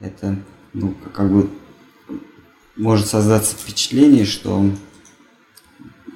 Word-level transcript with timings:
это, 0.00 0.36
ну, 0.72 0.94
как 1.14 1.30
бы 1.30 1.50
может 2.76 3.06
создаться 3.06 3.56
впечатление, 3.56 4.24
что 4.24 4.70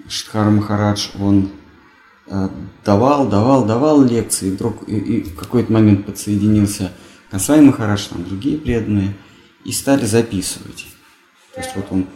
Шидхар 0.08 0.50
Махарадж, 0.50 1.10
он 1.18 1.50
э, 2.26 2.48
давал, 2.84 3.28
давал, 3.28 3.64
давал 3.64 4.02
лекции, 4.02 4.48
и 4.48 4.50
вдруг 4.52 4.88
и, 4.88 4.96
и 4.96 5.22
в 5.22 5.36
какой-то 5.36 5.72
момент 5.72 6.04
подсоединился 6.04 6.92
Касай 7.30 7.60
Махарадж, 7.60 8.08
там 8.08 8.24
другие 8.24 8.58
преданные, 8.58 9.16
и 9.64 9.72
стали 9.72 10.04
записывать. 10.04 10.86
То 11.54 11.60
есть 11.60 11.74
вот 11.76 11.86
он 11.90 12.06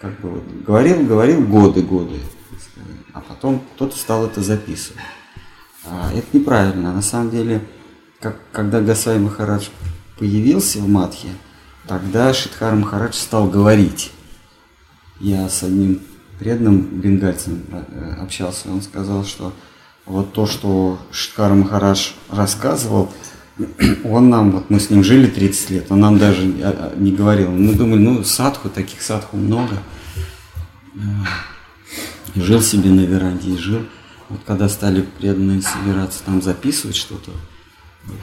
как 0.00 0.20
бы 0.20 0.30
вот 0.30 0.44
говорил, 0.64 1.04
говорил 1.04 1.40
годы, 1.46 1.82
годы, 1.82 2.18
а 3.12 3.20
потом 3.20 3.62
кто-то 3.74 3.96
стал 3.96 4.26
это 4.26 4.42
записывать. 4.42 5.00
А 5.84 6.12
это 6.12 6.26
неправильно. 6.36 6.92
На 6.92 7.02
самом 7.02 7.30
деле, 7.30 7.62
как, 8.20 8.36
когда 8.52 8.80
Гасай 8.80 9.18
Махарадж 9.18 9.68
появился 10.18 10.80
в 10.80 10.88
Матхе, 10.88 11.28
тогда 11.86 12.32
Шидхар 12.34 12.74
Махарадж 12.74 13.14
стал 13.14 13.48
говорить. 13.48 14.12
Я 15.20 15.48
с 15.48 15.62
одним 15.62 16.00
преданным 16.38 16.80
бенгальцем 17.00 17.64
э, 17.70 18.14
общался, 18.20 18.70
он 18.70 18.82
сказал, 18.82 19.24
что 19.24 19.52
вот 20.06 20.32
то, 20.32 20.46
что 20.46 20.98
Шидхар 21.10 21.54
Махарадж 21.54 22.12
рассказывал, 22.30 23.12
он 24.04 24.30
нам, 24.30 24.52
вот 24.52 24.70
мы 24.70 24.80
с 24.80 24.90
ним 24.90 25.02
жили 25.02 25.26
30 25.26 25.70
лет, 25.70 25.86
он 25.90 26.00
нам 26.00 26.18
даже 26.18 26.42
а, 26.62 26.92
а, 26.92 26.96
не 26.96 27.12
говорил. 27.12 27.50
Мы 27.50 27.74
думали, 27.74 28.00
ну, 28.00 28.24
садху, 28.24 28.68
таких 28.68 29.02
садху 29.02 29.36
много. 29.36 29.76
Э, 30.94 31.00
жил 32.36 32.62
себе 32.62 32.90
на 32.90 33.00
веранде 33.00 33.52
и 33.52 33.58
жил. 33.58 33.82
Вот 34.28 34.40
когда 34.46 34.68
стали 34.68 35.02
преданные 35.02 35.62
собираться 35.62 36.22
там 36.24 36.42
записывать 36.42 36.96
что-то, 36.96 37.32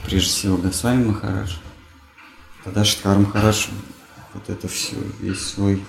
прежде 0.05 0.29
всего 0.29 0.57
Гасвами 0.57 1.05
Махарадж, 1.05 1.55
тогда 2.65 2.83
Махарадж 3.19 3.67
вот 4.33 4.49
это 4.49 4.67
все, 4.67 4.97
весь 5.21 5.39
свой 5.39 5.83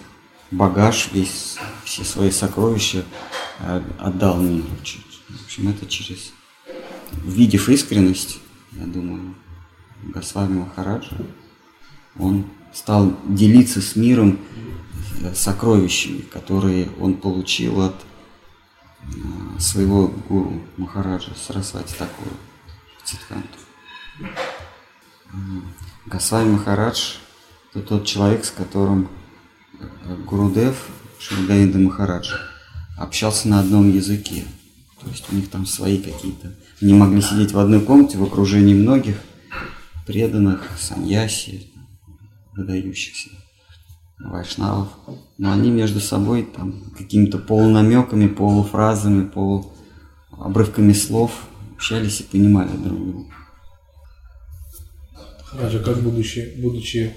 багаж, 0.51 1.11
весь, 1.13 1.57
все 1.85 2.05
свои 2.05 2.31
сокровища 2.31 3.05
э, 3.59 3.83
отдал 3.99 4.37
мне. 4.37 4.63
В 4.63 5.45
общем, 5.45 5.69
это 5.69 5.87
через, 5.87 6.33
увидев 7.25 7.69
искренность, 7.69 8.39
я 8.73 8.87
думаю, 8.87 9.35
Госвами 10.05 10.61
Махараджа, 10.61 11.17
он 12.19 12.47
стал 12.73 13.17
делиться 13.27 13.81
с 13.81 13.97
миром 13.97 14.39
э, 15.23 15.35
сокровищами, 15.35 16.21
которые 16.21 16.91
он 17.01 17.15
получил 17.15 17.81
от 17.81 17.97
э, 19.03 19.59
своего 19.59 20.09
гуру 20.09 20.63
Махараджа 20.77 21.33
Сарасвати 21.35 21.95
такого 21.95 22.31
Цитханту. 23.03 23.66
Госвами 26.07 26.53
Махарадж– 26.53 27.15
это 27.75 27.85
тот 27.85 28.07
человек, 28.07 28.45
с 28.45 28.53
которым 28.53 29.09
Гурудев 30.25 30.87
Шилгаинда 31.19 31.79
Махарадж 31.79 32.33
общался 32.97 33.49
на 33.49 33.59
одном 33.59 33.91
языке. 33.91 34.45
То 35.01 35.11
есть 35.11 35.25
у 35.33 35.35
них 35.35 35.51
там 35.51 35.67
свои 35.67 35.99
какие-то... 35.99 36.55
Они 36.81 36.95
могли 36.95 37.21
сидеть 37.21 37.53
в 37.53 37.59
одной 37.59 37.81
комнате 37.81 38.19
в 38.19 38.23
окружении 38.23 38.73
многих 38.75 39.17
преданных, 40.07 40.63
саньяси, 40.79 41.73
выдающихся 42.55 43.31
вайшнавов. 44.21 44.89
Но 45.39 45.51
они 45.51 45.71
между 45.71 45.99
собой 45.99 46.45
там 46.45 46.91
какими-то 46.97 47.39
полунамеками, 47.39 48.29
полуфразами, 48.29 49.29
полуобрывками 49.29 50.93
слов 50.93 51.33
общались 51.75 52.21
и 52.21 52.25
понимали 52.25 52.77
друг 52.77 52.97
друга. 52.97 53.35
Даже 55.61 55.81
как 55.81 55.99
будучи, 55.99 56.55
будучи 56.59 57.15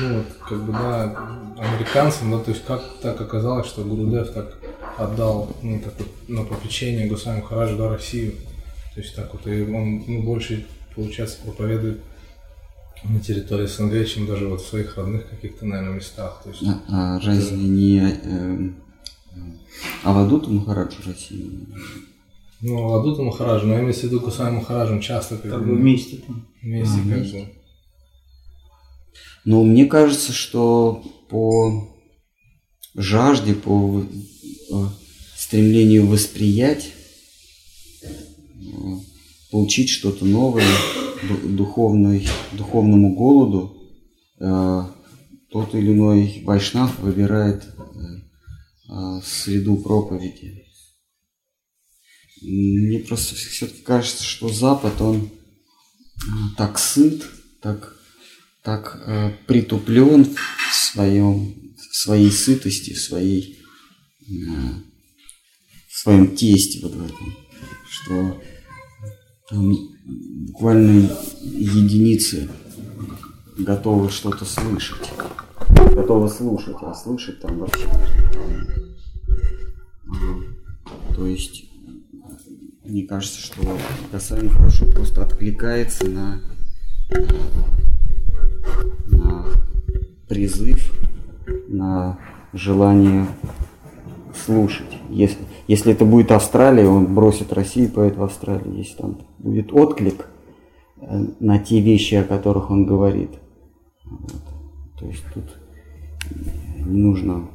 ну 0.00 0.18
вот, 0.18 0.26
как 0.48 0.64
бы, 0.64 0.72
да, 0.72 1.02
американцам, 1.56 2.30
да, 2.30 2.38
то 2.38 2.50
есть 2.50 2.64
как 2.64 2.82
так 3.02 3.20
оказалось, 3.20 3.66
что 3.66 3.84
Гурудев 3.84 4.30
так 4.30 4.58
отдал, 4.98 5.54
ну, 5.62 5.80
так 5.80 5.94
вот, 5.98 6.08
на 6.28 6.44
попечение 6.44 7.06
Гусами 7.06 7.40
Хараджа, 7.40 7.76
да, 7.76 7.88
Россию. 7.88 8.32
То 8.94 9.00
есть 9.00 9.14
так 9.14 9.32
вот, 9.32 9.46
и 9.46 9.62
он, 9.62 10.04
ну, 10.06 10.22
больше, 10.22 10.66
получается, 10.94 11.38
проповедует 11.44 12.00
на 13.04 13.20
территории 13.20 13.66
СНГ, 13.66 14.06
чем 14.06 14.26
даже 14.26 14.48
вот 14.48 14.60
в 14.60 14.68
своих 14.68 14.96
родных 14.96 15.28
каких-то, 15.30 15.64
наверное, 15.64 15.94
местах. 15.94 16.42
То 16.44 16.50
есть, 16.50 16.62
а, 16.66 17.16
а 17.16 17.20
разве 17.20 17.46
это... 17.46 17.54
не 17.56 17.98
э, 17.98 18.70
Авадута 20.02 20.50
Махараджа 20.50 20.96
России? 21.06 21.66
Ну, 22.60 22.84
Авадута 22.84 23.22
Махараджа, 23.22 23.66
но 23.66 23.78
имеется 23.80 24.02
в 24.02 24.04
виду 24.04 24.20
Гусами 24.20 24.56
Махараджем 24.56 25.00
часто 25.00 25.36
как, 25.36 25.50
как 25.50 25.66
бы 25.66 25.76
вместе 25.76 26.18
там. 26.18 26.46
Вместе, 26.60 26.94
а, 26.94 26.98
как 26.98 27.04
вместе. 27.04 27.38
бы. 27.38 27.59
Но 29.44 29.64
мне 29.64 29.86
кажется, 29.86 30.32
что 30.32 31.02
по 31.28 31.96
жажде, 32.94 33.54
по 33.54 34.02
э, 34.02 34.74
стремлению 35.36 36.06
восприять, 36.06 36.92
э, 38.02 38.06
получить 39.50 39.88
что-то 39.88 40.24
новое, 40.24 40.66
духовной, 41.44 42.26
духовному 42.52 43.14
голоду, 43.14 43.76
э, 44.38 44.82
тот 45.50 45.74
или 45.74 45.92
иной 45.92 46.42
вайшнав 46.44 46.98
выбирает 47.00 47.64
среду 49.24 49.76
проповеди. 49.76 50.64
Мне 52.42 52.98
просто 52.98 53.36
все-таки 53.36 53.82
кажется, 53.82 54.24
что 54.24 54.48
Запад, 54.48 55.00
он 55.00 55.30
так 56.56 56.76
сыт, 56.76 57.24
так 57.60 57.99
так 58.62 59.02
э, 59.06 59.30
притуплен 59.46 60.24
в, 60.24 60.74
своем, 60.74 61.54
в 61.76 61.96
своей 61.96 62.30
сытости, 62.30 62.92
в, 62.92 63.00
своей, 63.00 63.58
э, 64.28 64.32
в 65.88 65.98
своем 65.98 66.36
тесте 66.36 66.80
вот 66.82 66.94
в 66.94 67.04
этом, 67.04 67.36
что 67.88 68.42
там 69.48 69.74
буквально 70.46 71.10
единицы 71.42 72.50
готовы 73.58 74.10
что-то 74.10 74.44
слышать, 74.44 75.10
готовы 75.94 76.28
слушать, 76.28 76.76
а 76.82 76.94
слышать 76.94 77.40
там 77.40 77.58
вообще. 77.58 77.88
То 81.14 81.26
есть 81.26 81.64
мне 82.84 83.06
кажется, 83.06 83.40
что 83.40 83.78
Гасами 84.10 84.48
хорошо 84.48 84.86
просто 84.86 85.24
откликается 85.24 86.06
на 86.08 86.42
на 87.10 87.79
призыв, 90.40 90.90
на 91.68 92.18
желание 92.54 93.26
слушать. 94.34 94.96
Если, 95.10 95.38
если 95.68 95.92
это 95.92 96.06
будет 96.06 96.32
Австралия, 96.32 96.86
он 96.86 97.14
бросит 97.14 97.52
Россию 97.52 97.88
и 97.88 97.90
поедет 97.90 98.16
в 98.16 98.22
Австралию. 98.22 98.74
Если 98.74 98.96
там 98.96 99.18
будет 99.38 99.72
отклик 99.72 100.28
э, 100.96 101.24
на 101.40 101.58
те 101.58 101.80
вещи, 101.80 102.14
о 102.14 102.24
которых 102.24 102.70
он 102.70 102.86
говорит. 102.86 103.30
Вот. 104.04 104.32
То 104.98 105.06
есть 105.06 105.24
тут 105.34 105.44
не 106.86 106.98
нужно 106.98 107.48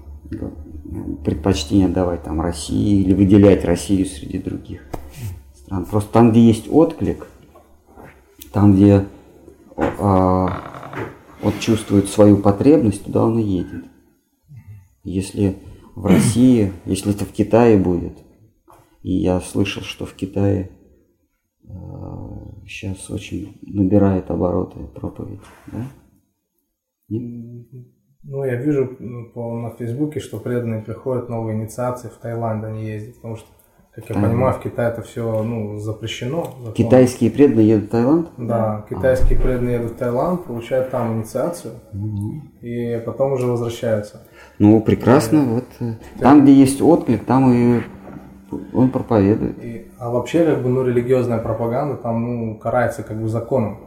предпочтение 1.23 1.87
давать 1.87 2.23
там 2.23 2.39
России 2.39 3.01
или 3.01 3.13
выделять 3.13 3.65
Россию 3.65 4.05
среди 4.05 4.37
других 4.37 4.81
стран. 5.55 5.85
Просто 5.85 6.13
там, 6.13 6.31
где 6.31 6.41
есть 6.41 6.67
отклик, 6.69 7.25
там, 8.51 8.75
где 8.75 9.05
а, 9.75 10.74
вот 11.45 11.59
чувствует 11.59 12.09
свою 12.09 12.37
потребность, 12.37 13.05
туда 13.05 13.23
он 13.23 13.37
и 13.37 13.43
едет. 13.43 13.85
Если 15.03 15.57
в 15.95 16.07
России, 16.07 16.73
если 16.85 17.13
это 17.13 17.23
в 17.23 17.31
Китае 17.31 17.77
будет, 17.77 18.17
и 19.03 19.11
я 19.11 19.39
слышал, 19.39 19.83
что 19.83 20.07
в 20.07 20.15
Китае 20.15 20.71
э, 21.63 21.67
сейчас 22.67 23.11
очень 23.11 23.59
набирает 23.61 24.31
обороты 24.31 24.87
проповедь, 24.95 25.41
да? 25.67 25.85
Ну, 28.27 28.43
я 28.43 28.55
вижу 28.55 28.97
по, 29.35 29.55
на 29.55 29.69
Фейсбуке, 29.69 30.19
что 30.19 30.39
преданные 30.39 30.81
приходят 30.81 31.29
новые 31.29 31.55
инициации 31.55 32.07
в 32.07 32.17
Таиланд, 32.17 32.63
они 32.63 32.87
ездят, 32.87 33.17
потому 33.17 33.35
что 33.35 33.47
как 33.95 34.09
я 34.09 34.15
понимаю, 34.15 34.53
в 34.53 34.59
Китае 34.59 34.89
это 34.89 35.01
все 35.01 35.41
ну, 35.43 35.79
запрещено. 35.79 36.43
Законом. 36.43 36.73
Китайские 36.73 37.31
преданные 37.31 37.69
едут 37.69 37.87
в 37.87 37.91
Таиланд? 37.91 38.29
Да, 38.37 38.85
китайские 38.89 39.39
преданные 39.39 39.75
едут 39.75 39.93
в 39.93 39.95
Таиланд, 39.95 40.43
получают 40.43 40.91
там 40.91 41.17
инициацию 41.17 41.75
угу. 41.93 42.41
и 42.61 43.01
потом 43.05 43.31
уже 43.31 43.47
возвращаются. 43.47 44.21
Ну, 44.59 44.81
прекрасно. 44.81 45.37
И, 45.37 45.45
вот 45.45 45.65
э, 45.79 45.93
там, 46.19 46.43
где 46.43 46.53
есть 46.53 46.81
отклик, 46.81 47.25
там 47.25 47.53
и 47.53 47.81
он 48.73 48.89
проповедует. 48.89 49.63
И, 49.63 49.89
а 49.97 50.09
вообще, 50.09 50.45
как 50.45 50.61
бы, 50.61 50.67
ну, 50.67 50.83
религиозная 50.83 51.39
пропаганда 51.39 51.95
там, 51.95 52.21
ну, 52.21 52.55
карается 52.57 53.01
как 53.01 53.21
бы 53.21 53.29
законом. 53.29 53.79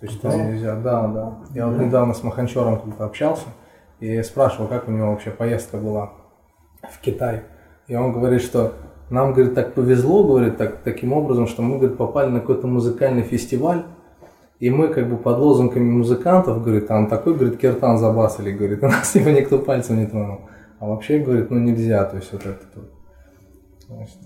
То 0.00 0.06
есть 0.06 0.22
да? 0.22 0.34
нельзя, 0.34 0.76
да, 0.76 1.06
да. 1.08 1.38
Я 1.54 1.66
да. 1.66 1.68
вот 1.68 1.84
недавно 1.84 2.14
с 2.14 2.22
Маханчором 2.22 2.80
как-то 2.80 3.04
общался 3.04 3.48
и 4.00 4.22
спрашивал, 4.22 4.66
как 4.66 4.88
у 4.88 4.90
него 4.90 5.10
вообще 5.10 5.30
поездка 5.30 5.76
была 5.76 6.12
в 6.90 7.00
Китай. 7.02 7.42
И 7.86 7.94
он 7.94 8.12
говорит, 8.12 8.40
что 8.40 8.72
нам, 9.10 9.32
говорит, 9.32 9.54
так 9.54 9.74
повезло, 9.74 10.24
говорит, 10.24 10.56
так, 10.56 10.78
таким 10.84 11.12
образом, 11.12 11.48
что 11.48 11.62
мы, 11.62 11.78
говорит, 11.78 11.96
попали 11.96 12.30
на 12.30 12.40
какой-то 12.40 12.66
музыкальный 12.66 13.22
фестиваль, 13.22 13.84
И 14.60 14.70
мы 14.70 14.88
как 14.88 15.08
бы 15.08 15.16
под 15.16 15.38
лозунгами 15.38 15.90
музыкантов, 15.90 16.62
говорит, 16.62 16.86
там 16.86 17.08
такой, 17.08 17.34
говорит, 17.34 17.58
киртан 17.58 17.98
забасали, 17.98 18.52
говорит, 18.52 18.78
у 18.82 18.86
нас 18.86 19.14
его 19.14 19.30
никто 19.30 19.58
пальцем 19.58 19.98
не 19.98 20.06
тронул. 20.06 20.40
А 20.78 20.86
вообще, 20.86 21.18
говорит, 21.18 21.50
ну 21.50 21.58
нельзя, 21.58 22.04
то 22.04 22.16
есть 22.16 22.32
вот 22.32 22.42
это 22.46 22.66
вот. 22.76 22.90
Значит, 23.88 24.18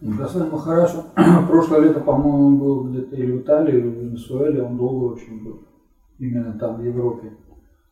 Гасан 0.00 0.50
Махараш, 0.50 0.92
прошлое 1.48 1.80
лето, 1.80 2.00
по-моему, 2.00 2.58
был 2.58 2.84
где-то 2.84 3.16
или 3.16 3.32
в 3.32 3.40
Италии, 3.42 3.78
или 3.78 3.88
в 3.88 3.98
Венесуэле, 3.98 4.62
он 4.62 4.76
долго 4.76 5.14
очень 5.14 5.44
был. 5.44 5.62
Именно 6.18 6.58
там, 6.58 6.76
в 6.76 6.84
Европе. 6.84 7.32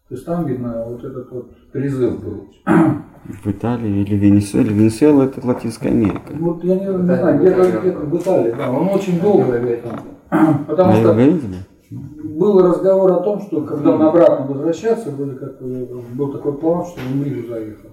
То 0.08 0.14
есть 0.14 0.24
там, 0.26 0.46
видно, 0.46 0.84
вот 0.86 1.04
этот 1.04 1.30
вот 1.30 1.70
призыв 1.70 2.22
был. 2.22 2.48
В 3.28 3.46
Италии 3.46 4.00
или 4.02 4.16
Венесуэле? 4.16 4.72
Венесуэла 4.72 5.24
это 5.24 5.46
Латинская 5.46 5.90
Америка. 5.90 6.32
Вот 6.38 6.64
я 6.64 6.76
не, 6.76 6.86
не 6.86 7.02
знаю, 7.02 7.38
где-то 7.38 7.80
где 7.80 7.92
в 7.92 8.16
Италии, 8.16 8.54
да. 8.56 8.70
Он 8.70 8.88
очень 8.88 9.20
долго 9.20 9.54
опять 9.54 9.82
там. 9.82 10.64
Потому 10.66 10.92
А 10.92 10.96
что 10.96 11.12
видели? 11.12 11.56
был 11.90 12.60
разговор 12.62 13.12
о 13.12 13.20
том, 13.20 13.40
что 13.42 13.62
когда 13.62 13.94
он 13.94 14.02
обратно 14.02 14.46
возвращаться, 14.46 15.10
вроде 15.10 15.36
как 15.36 15.60
э, 15.60 15.86
был 16.14 16.32
такой 16.32 16.56
план, 16.56 16.84
что 16.86 17.00
он 17.00 17.20
в 17.20 17.24
Ригу 17.24 17.48
заехал. 17.48 17.90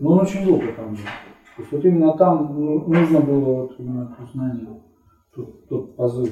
Но 0.00 0.12
он 0.12 0.20
очень 0.20 0.44
долго 0.44 0.66
там 0.76 0.90
был. 0.90 0.96
То 0.96 1.62
есть 1.62 1.72
вот 1.72 1.84
именно 1.84 2.12
там 2.16 2.54
ну, 2.54 2.84
нужно 2.86 3.20
было 3.20 3.62
вот 3.62 3.74
именно 3.78 4.14
это 4.18 4.30
знание, 4.32 4.66
тот, 5.34 5.68
тот 5.68 5.96
позыв. 5.96 6.30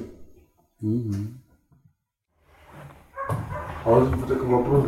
Мгм. 0.80 1.40
А 3.84 3.90
вот 3.90 4.08
такой 4.28 4.48
вопрос, 4.48 4.84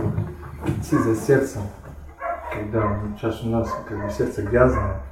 идти 0.66 0.96
за 0.96 1.14
сердцем, 1.14 1.62
когда 2.54 3.00
сейчас 3.16 3.42
у 3.42 3.48
нас 3.48 3.68
как 3.88 4.04
бы 4.04 4.10
сердце 4.10 4.42
грязное, 4.42 5.02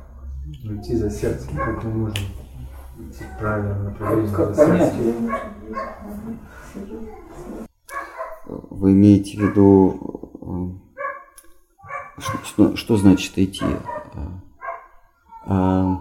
но 0.65 0.77
идти 0.77 0.97
за 0.97 1.11
сердцем, 1.11 1.57
как 1.57 1.83
мы 1.85 1.91
можем 1.91 2.25
идти 3.01 3.25
в 3.25 3.39
правильном 3.39 3.85
направлении 3.85 4.33
Как 4.35 4.55
за 4.55 4.67
понять 4.67 4.93
сердцем? 4.93 5.37
Вы 8.47 8.93
имеете 8.93 9.39
в 9.39 9.41
виду, 9.43 10.79
э, 12.19 12.21
что, 12.21 12.39
что- 12.45 12.77
что 12.77 12.97
значит 12.97 13.39
идти? 13.39 13.65
А, 15.45 15.99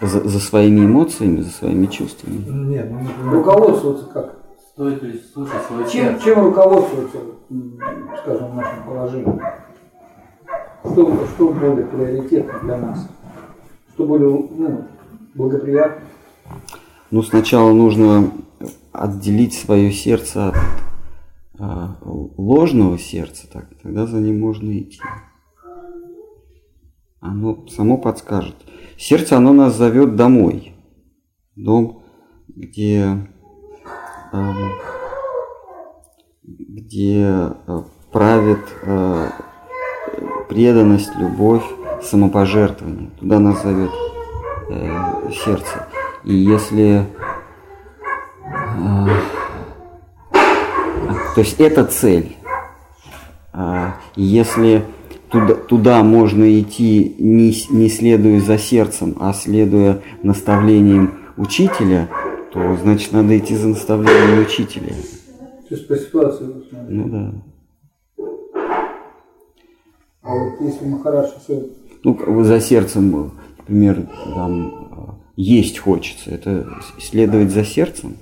за, 0.00 0.28
за 0.28 0.40
своими 0.40 0.86
эмоциями, 0.86 1.40
за 1.40 1.50
своими 1.50 1.86
чувствами? 1.86 2.38
Нет, 2.68 2.90
ну, 2.90 3.30
Руководствоваться 3.32 4.06
как? 4.06 4.39
Стоит 4.80 5.02
ли 5.02 5.20
слушать 5.34 5.62
свое 5.66 5.84
Чем, 5.84 5.92
сердце? 5.92 6.24
чем 6.24 6.42
руководствоваться, 6.42 7.18
м, 7.50 7.78
скажем, 8.22 8.52
в 8.52 8.54
нашем 8.54 8.84
положении? 8.84 9.42
Что, 10.82 11.26
что 11.26 11.48
более 11.52 11.86
приоритетно 11.86 12.58
для 12.62 12.78
нас? 12.78 13.10
Что 13.92 14.06
более 14.06 14.30
ну, 14.30 14.86
благоприятно? 15.34 16.02
Ну, 17.10 17.22
сначала 17.22 17.74
нужно 17.74 18.30
отделить 18.92 19.52
свое 19.52 19.92
сердце 19.92 20.48
от 20.48 20.56
а, 21.58 21.98
ложного 22.02 22.96
сердца, 22.96 23.48
так, 23.52 23.68
тогда 23.82 24.06
за 24.06 24.16
ним 24.16 24.40
можно 24.40 24.72
идти. 24.78 24.98
Оно 27.20 27.66
само 27.66 27.98
подскажет. 27.98 28.56
Сердце, 28.96 29.36
оно 29.36 29.52
нас 29.52 29.76
зовет 29.76 30.16
домой. 30.16 30.74
Дом, 31.54 32.02
где, 32.48 33.29
где 36.46 37.24
а, 37.26 37.84
правит 38.12 38.60
а, 38.82 39.28
преданность, 40.48 41.14
любовь, 41.16 41.64
самопожертвование. 42.02 43.10
Туда 43.18 43.38
нас 43.38 43.62
зовет 43.62 43.90
э, 44.70 45.30
сердце. 45.44 45.86
И 46.24 46.34
если 46.34 47.06
а, 48.52 49.08
то 51.34 51.40
есть 51.40 51.60
это 51.60 51.84
цель. 51.84 52.36
А, 53.52 53.96
если 54.16 54.84
туда, 55.30 55.54
туда 55.54 56.02
можно 56.02 56.60
идти 56.60 57.14
не, 57.18 57.54
не 57.70 57.88
следуя 57.88 58.40
за 58.40 58.58
сердцем, 58.58 59.16
а 59.20 59.32
следуя 59.32 60.00
наставлениям 60.22 61.14
учителя, 61.36 62.08
то 62.52 62.76
значит 62.76 63.12
надо 63.12 63.38
идти 63.38 63.56
за 63.56 63.68
наставлениями 63.68 64.44
учителя. 64.44 64.92
То 65.68 65.74
есть 65.74 65.86
по 65.86 65.96
ситуации 65.96 66.44
вы 66.44 66.64
смотрите. 66.68 66.86
Ну 66.88 67.08
да. 67.08 67.32
А 70.22 70.34
вот 70.34 70.60
если 70.60 70.84
Махараш 70.84 71.30
все 71.42 71.66
Ну, 72.04 72.44
за 72.44 72.60
сердцем, 72.60 73.32
например, 73.58 74.06
там, 74.34 74.88
а, 74.90 75.14
есть 75.36 75.78
хочется, 75.78 76.30
это 76.30 76.68
следовать 76.98 77.50
за 77.50 77.64
сердцем. 77.64 78.16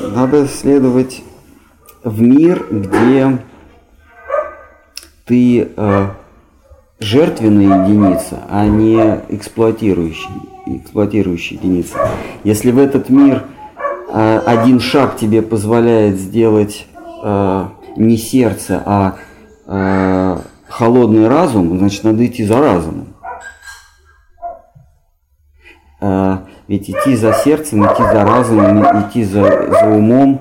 Надо 0.00 0.46
следовать 0.46 1.22
в 2.02 2.20
мир, 2.20 2.66
где 2.70 3.38
ты 5.24 5.68
э, 5.76 6.08
жертвенная 7.00 7.84
единица, 7.84 8.44
а 8.48 8.66
не 8.66 8.96
эксплуатирующая, 9.28 10.30
эксплуатирующая 10.66 11.58
единица. 11.58 11.98
Если 12.42 12.70
в 12.70 12.78
этот 12.78 13.10
мир 13.10 13.44
э, 14.12 14.40
один 14.46 14.80
шаг 14.80 15.16
тебе 15.16 15.42
позволяет 15.42 16.16
сделать 16.16 16.86
э, 17.22 17.64
не 17.96 18.16
сердце, 18.16 18.82
а 18.84 19.16
э, 19.66 20.38
холодный 20.68 21.28
разум, 21.28 21.78
значит, 21.78 22.04
надо 22.04 22.26
идти 22.26 22.44
за 22.44 22.60
разумом. 22.60 23.14
Э, 26.00 26.38
ведь 26.66 26.90
идти 26.90 27.14
за 27.14 27.32
сердцем, 27.32 27.84
идти 27.84 28.02
за 28.02 28.24
разумом, 28.24 28.82
идти 29.02 29.24
за, 29.24 29.42
за 29.70 29.86
умом 29.86 30.40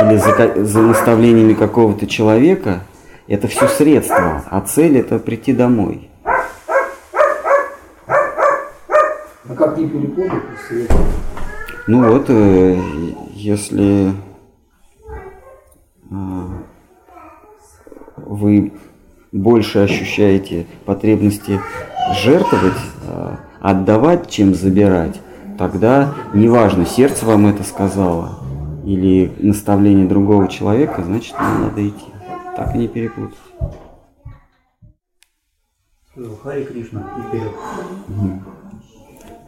или 0.00 0.16
за, 0.16 0.64
за 0.64 0.82
наставлениями 0.82 1.54
какого-то 1.54 2.06
человека, 2.06 2.80
это 3.26 3.48
все 3.48 3.68
средства, 3.68 4.42
а 4.50 4.60
цель 4.60 4.98
это 4.98 5.18
прийти 5.18 5.52
домой. 5.52 6.10
Как 9.62 9.78
не 9.78 9.88
перепутать 9.88 10.42
это? 10.70 10.94
Ну 11.86 12.12
вот, 12.12 12.24
э, 12.28 12.76
если 13.34 14.12
э, 16.10 16.14
вы 18.16 18.72
больше 19.30 19.78
ощущаете 19.80 20.66
потребности 20.84 21.60
жертвовать, 22.22 22.72
э, 23.06 23.36
отдавать, 23.60 24.28
чем 24.28 24.54
забирать, 24.54 25.20
тогда 25.58 26.12
неважно, 26.34 26.84
сердце 26.84 27.24
вам 27.24 27.46
это 27.46 27.62
сказало 27.62 28.40
или 28.84 29.32
наставление 29.38 30.06
другого 30.06 30.48
человека, 30.48 31.04
значит, 31.04 31.34
вам 31.38 31.62
надо 31.62 31.88
идти. 31.88 32.06
Так 32.56 32.74
и 32.74 32.78
не 32.78 32.88
перепутать. 32.88 33.38
Хари 36.42 36.64
Кришна 36.64 37.08
вперед. 37.28 37.52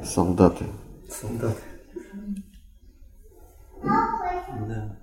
Солдаты. 0.04 0.66
Солдат. 1.08 1.56
Да. 4.68 4.96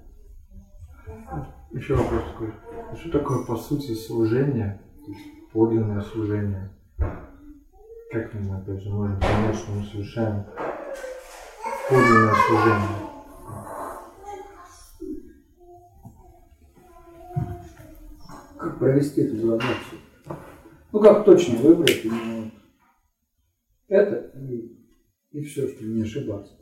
еще 1.71 1.95
вопрос 1.95 2.23
такой. 2.31 2.53
А 2.91 2.95
Что 2.95 3.11
такое 3.11 3.45
по 3.45 3.55
сути 3.55 3.93
служение, 3.93 4.81
то 5.05 5.11
есть 5.11 5.49
подлинное 5.51 6.01
служение? 6.01 6.69
Как 8.11 8.33
мы, 8.33 8.57
опять 8.57 8.81
же, 8.81 8.89
можем 8.89 9.19
понять, 9.19 9.55
что 9.55 9.71
мы 9.71 9.83
совершаем 9.85 10.45
подлинное 11.89 12.35
служение? 12.47 12.87
Как 18.57 18.79
провести 18.79 19.21
эту 19.21 19.47
задачу? 19.47 19.95
Ну 20.91 20.99
как 20.99 21.25
точно 21.25 21.57
выбрать 21.57 22.03
именно 22.03 22.51
это 23.91 24.31
и, 24.39 24.80
и 25.31 25.43
все, 25.43 25.67
чтобы 25.67 25.91
не 25.91 26.03
ошибаться. 26.03 26.53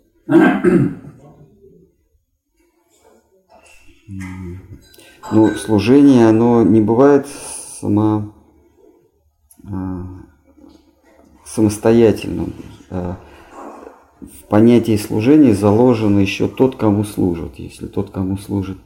Ну, 5.31 5.49
служение, 5.55 6.27
оно 6.27 6.63
не 6.63 6.81
бывает 6.81 7.27
само, 7.27 8.33
а, 9.63 10.25
самостоятельным. 11.45 12.53
А, 12.89 13.19
в 14.19 14.47
понятии 14.47 14.97
служения 14.97 15.53
заложен 15.53 16.17
еще 16.17 16.47
тот, 16.47 16.75
кому 16.75 17.03
служит. 17.03 17.59
Если 17.59 17.85
тот, 17.85 18.09
кому 18.09 18.38
служит, 18.38 18.77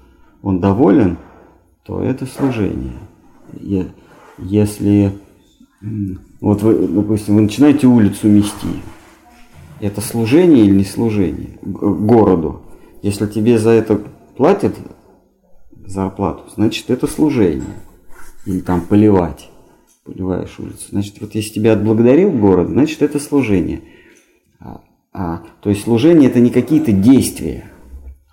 он 0.41 0.59
доволен, 0.59 1.17
то 1.83 2.01
это 2.01 2.25
служение. 2.25 2.99
Если, 4.37 5.17
вот 6.41 6.61
вы, 6.61 6.87
допустим, 6.87 7.35
вы 7.35 7.41
начинаете 7.43 7.87
улицу 7.87 8.27
мести, 8.27 8.67
это 9.79 10.01
служение 10.01 10.65
или 10.65 10.75
не 10.77 10.83
служение 10.83 11.57
городу? 11.61 12.61
Если 13.01 13.25
тебе 13.27 13.57
за 13.57 13.71
это 13.71 14.01
платят 14.37 14.75
зарплату, 15.85 16.43
значит 16.55 16.89
это 16.89 17.07
служение. 17.07 17.63
Или 18.45 18.59
там 18.59 18.81
поливать. 18.81 19.49
поливаешь 20.05 20.59
улицу. 20.59 20.87
Значит, 20.89 21.15
вот 21.21 21.33
если 21.33 21.53
тебя 21.53 21.71
отблагодарил 21.73 22.29
город, 22.31 22.67
значит, 22.69 23.01
это 23.01 23.19
служение. 23.19 23.81
А, 24.59 24.81
а, 25.13 25.43
то 25.61 25.69
есть 25.69 25.83
служение 25.83 26.29
это 26.29 26.41
не 26.41 26.49
какие-то 26.49 26.91
действия, 26.91 27.71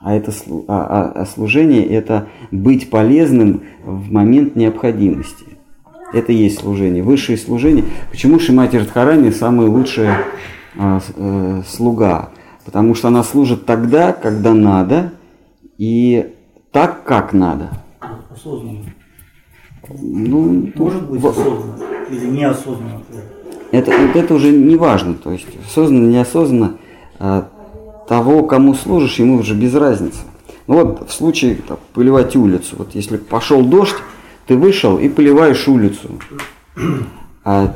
а, 0.00 0.16
это, 0.16 0.32
а, 0.66 0.86
а- 0.86 1.12
а 1.22 1.26
служение 1.26 1.86
это 1.86 2.26
быть 2.50 2.90
полезным 2.90 3.62
в 3.84 4.10
момент 4.10 4.56
необходимости. 4.56 5.44
Это 6.12 6.32
и 6.32 6.36
есть 6.36 6.58
служение. 6.58 7.04
Высшее 7.04 7.38
служение. 7.38 7.84
Почему 8.10 8.40
Шимати 8.40 8.76
Радхарани 8.76 9.30
самая 9.30 9.68
лучшая 9.68 10.18
а, 10.18 10.24
с- 10.24 10.24
э, 10.24 10.24
слуга? 11.66 12.30
Потому 12.64 12.94
что 12.94 13.08
она 13.08 13.22
служит 13.22 13.66
тогда, 13.66 14.12
когда 14.12 14.54
надо, 14.54 15.12
и 15.78 16.34
так, 16.72 17.04
как 17.04 17.32
надо. 17.32 17.70
Осознанно. 18.30 18.84
Ну, 19.88 20.70
Может 20.76 21.10
быть 21.10 21.24
осознанно 21.24 21.76
или 22.10 22.26
неосознанно. 22.26 23.02
Это, 23.72 23.90
вот 23.90 24.16
это 24.16 24.34
уже 24.34 24.50
не 24.50 24.76
важно, 24.76 25.14
то 25.14 25.30
есть 25.30 25.46
осознанно, 25.66 26.08
неосознанно, 26.08 26.76
а, 27.18 27.48
того, 28.08 28.42
кому 28.44 28.74
служишь, 28.74 29.18
ему 29.20 29.36
уже 29.36 29.54
без 29.54 29.74
разницы. 29.74 30.18
Ну 30.66 30.74
вот 30.74 31.08
в 31.08 31.12
случае 31.12 31.56
там, 31.66 31.78
поливать 31.94 32.34
улицу, 32.36 32.76
вот 32.78 32.94
если 32.94 33.16
пошел 33.16 33.64
дождь, 33.64 33.96
ты 34.46 34.56
вышел 34.56 34.98
и 34.98 35.08
поливаешь 35.08 35.68
улицу. 35.68 36.18
А 37.44 37.74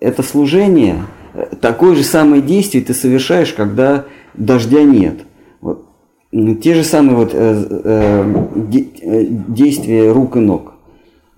это 0.00 0.22
служение, 0.22 0.96
э, 0.96 1.23
такое 1.60 1.94
же 1.94 2.02
самое 2.04 2.42
действие 2.42 2.84
ты 2.84 2.94
совершаешь, 2.94 3.52
когда 3.52 4.06
дождя 4.34 4.82
нет. 4.82 5.24
Вот. 5.60 5.86
М, 6.32 6.56
Те 6.56 6.74
же 6.74 6.84
самые 6.84 7.16
вот, 7.16 7.30
э, 7.32 7.66
э, 7.84 8.82
э, 9.02 9.24
действия 9.48 10.12
рук 10.12 10.36
и 10.36 10.40
ног. 10.40 10.74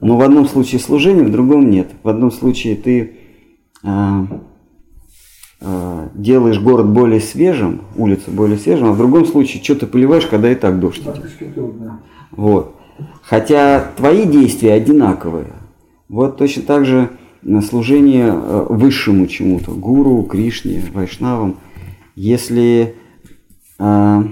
Но 0.00 0.16
в 0.16 0.22
одном 0.22 0.46
случае 0.46 0.80
служение, 0.80 1.24
в 1.24 1.32
другом 1.32 1.70
нет. 1.70 1.88
В 2.02 2.08
одном 2.08 2.30
случае 2.30 2.76
ты 2.76 3.12
а, 3.82 4.26
а, 5.60 6.08
делаешь 6.14 6.60
город 6.60 6.88
более 6.88 7.20
свежим, 7.20 7.82
улицу 7.96 8.30
более 8.30 8.58
свежим, 8.58 8.88
а 8.88 8.92
в 8.92 8.98
другом 8.98 9.24
случае 9.24 9.62
что 9.62 9.74
ты 9.74 9.86
поливаешь, 9.86 10.26
когда 10.26 10.50
и 10.50 10.54
так 10.54 10.80
дождь 10.80 11.00
идет. 11.00 11.24
Вот. 12.32 12.76
Хотя 13.22 13.92
твои 13.96 14.26
действия 14.26 14.74
одинаковые. 14.74 15.52
Вот 16.08 16.36
точно 16.36 16.62
так 16.62 16.84
же 16.84 17.10
на 17.46 17.62
служение 17.62 18.26
э, 18.26 18.66
высшему 18.68 19.26
чему-то, 19.28 19.70
гуру, 19.72 20.22
Кришне, 20.24 20.82
вайшнавам. 20.92 21.56
Если 22.16 22.96
э, 23.78 24.22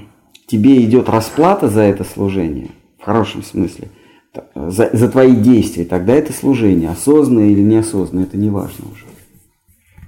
тебе 0.46 0.84
идет 0.84 1.08
расплата 1.08 1.68
за 1.68 1.82
это 1.82 2.02
служение, 2.02 2.70
в 2.98 3.04
хорошем 3.04 3.42
смысле, 3.44 3.88
за, 4.54 4.90
за 4.92 5.08
твои 5.08 5.36
действия, 5.36 5.84
тогда 5.84 6.14
это 6.14 6.32
служение, 6.32 6.90
осознанное 6.90 7.50
или 7.50 7.60
неосознанное, 7.60 8.26
это 8.26 8.36
не 8.36 8.50
важно 8.50 8.86
уже. 8.90 9.04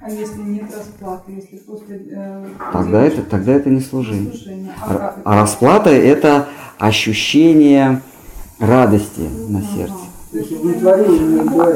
А 0.01 0.11
если 0.11 0.41
нет 0.43 0.65
расплаты, 0.77 1.33
если 1.33 1.59
после... 1.59 2.09
э, 2.11 2.47
Тогда 2.73 3.05
это, 3.05 3.23
тогда 3.23 3.53
это 3.53 3.71
не 3.71 3.81
служение. 3.81 4.33
служение, 4.33 4.73
а 4.81 4.95
А, 4.95 5.23
а 5.25 5.41
расплата 5.43 5.91
это 5.91 6.49
ощущение 6.79 8.03
радости 8.59 9.29
на 9.49 9.63
сердце. 9.63 9.95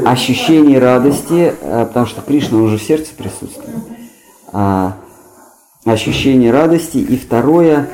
Ощущение 0.07 0.79
радости, 0.79 1.55
э, 1.61 1.87
потому 1.87 2.07
что 2.07 2.21
Кришна 2.23 2.59
уже 2.59 2.79
в 2.79 2.83
сердце 2.83 3.15
присутствует. 3.17 3.77
А, 4.53 4.97
ощущение 5.85 6.51
радости. 6.51 6.99
И 6.99 7.17
второе, 7.17 7.89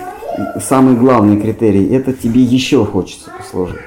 самый 0.61 0.97
главный 0.97 1.41
критерий, 1.41 1.89
это 1.95 2.13
тебе 2.13 2.43
еще 2.43 2.85
хочется 2.85 3.31
послужить. 3.37 3.81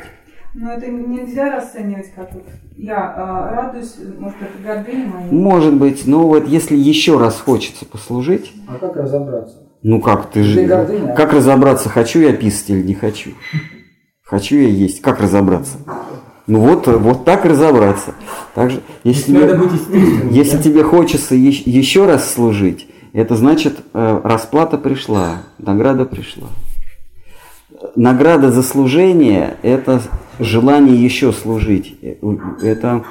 Но 0.53 0.71
это 0.74 0.88
нельзя 0.88 1.55
расценивать 1.55 2.12
как 2.15 2.33
вот 2.33 2.43
я 2.75 3.13
а, 3.15 3.51
радуюсь, 3.55 3.95
может, 4.17 4.38
это 4.41 4.63
гордыня 4.63 5.07
моя. 5.07 5.27
Может 5.31 5.74
быть, 5.75 6.07
но 6.07 6.27
вот 6.27 6.48
если 6.48 6.75
еще 6.75 7.19
раз 7.19 7.39
хочется 7.39 7.86
послужить, 7.86 8.51
А 8.67 8.77
как 8.77 8.95
разобраться? 8.95 9.57
ну 9.83 10.01
как 10.01 10.27
ты 10.31 10.41
Ты 10.41 10.43
же, 10.43 10.63
гордыня. 10.63 11.13
как 11.13 11.33
разобраться, 11.33 11.89
хочу 11.89 12.19
я 12.19 12.33
писать 12.33 12.69
или 12.71 12.81
не 12.83 12.93
хочу? 12.95 13.31
Хочу 14.24 14.55
я 14.57 14.67
есть, 14.69 15.01
как 15.01 15.19
разобраться? 15.19 15.77
Ну 16.50 16.60
вот, 16.62 16.88
вот 16.88 17.25
так 17.25 17.46
разобраться. 17.46 18.13
Также, 18.56 18.82
если 19.03 19.34
тебе-. 19.34 20.32
Если 20.32 20.58
тебе 20.62 20.84
хочется 20.84 21.36
ещ- 21.36 21.63
еще 21.65 22.06
раз 22.06 22.34
служить, 22.34 22.88
это 23.13 23.36
значит 23.36 23.79
э, 23.94 24.22
расплата 24.24 24.77
пришла, 24.77 25.44
награда 25.60 26.06
пришла. 26.06 26.48
Награда 27.96 28.51
за 28.51 28.63
служение– 28.63 29.58
это 29.62 30.01
желание 30.39 30.96
еще 31.01 31.32
служить. 31.32 31.98
Э, 32.01 32.15
Это, 32.63 33.03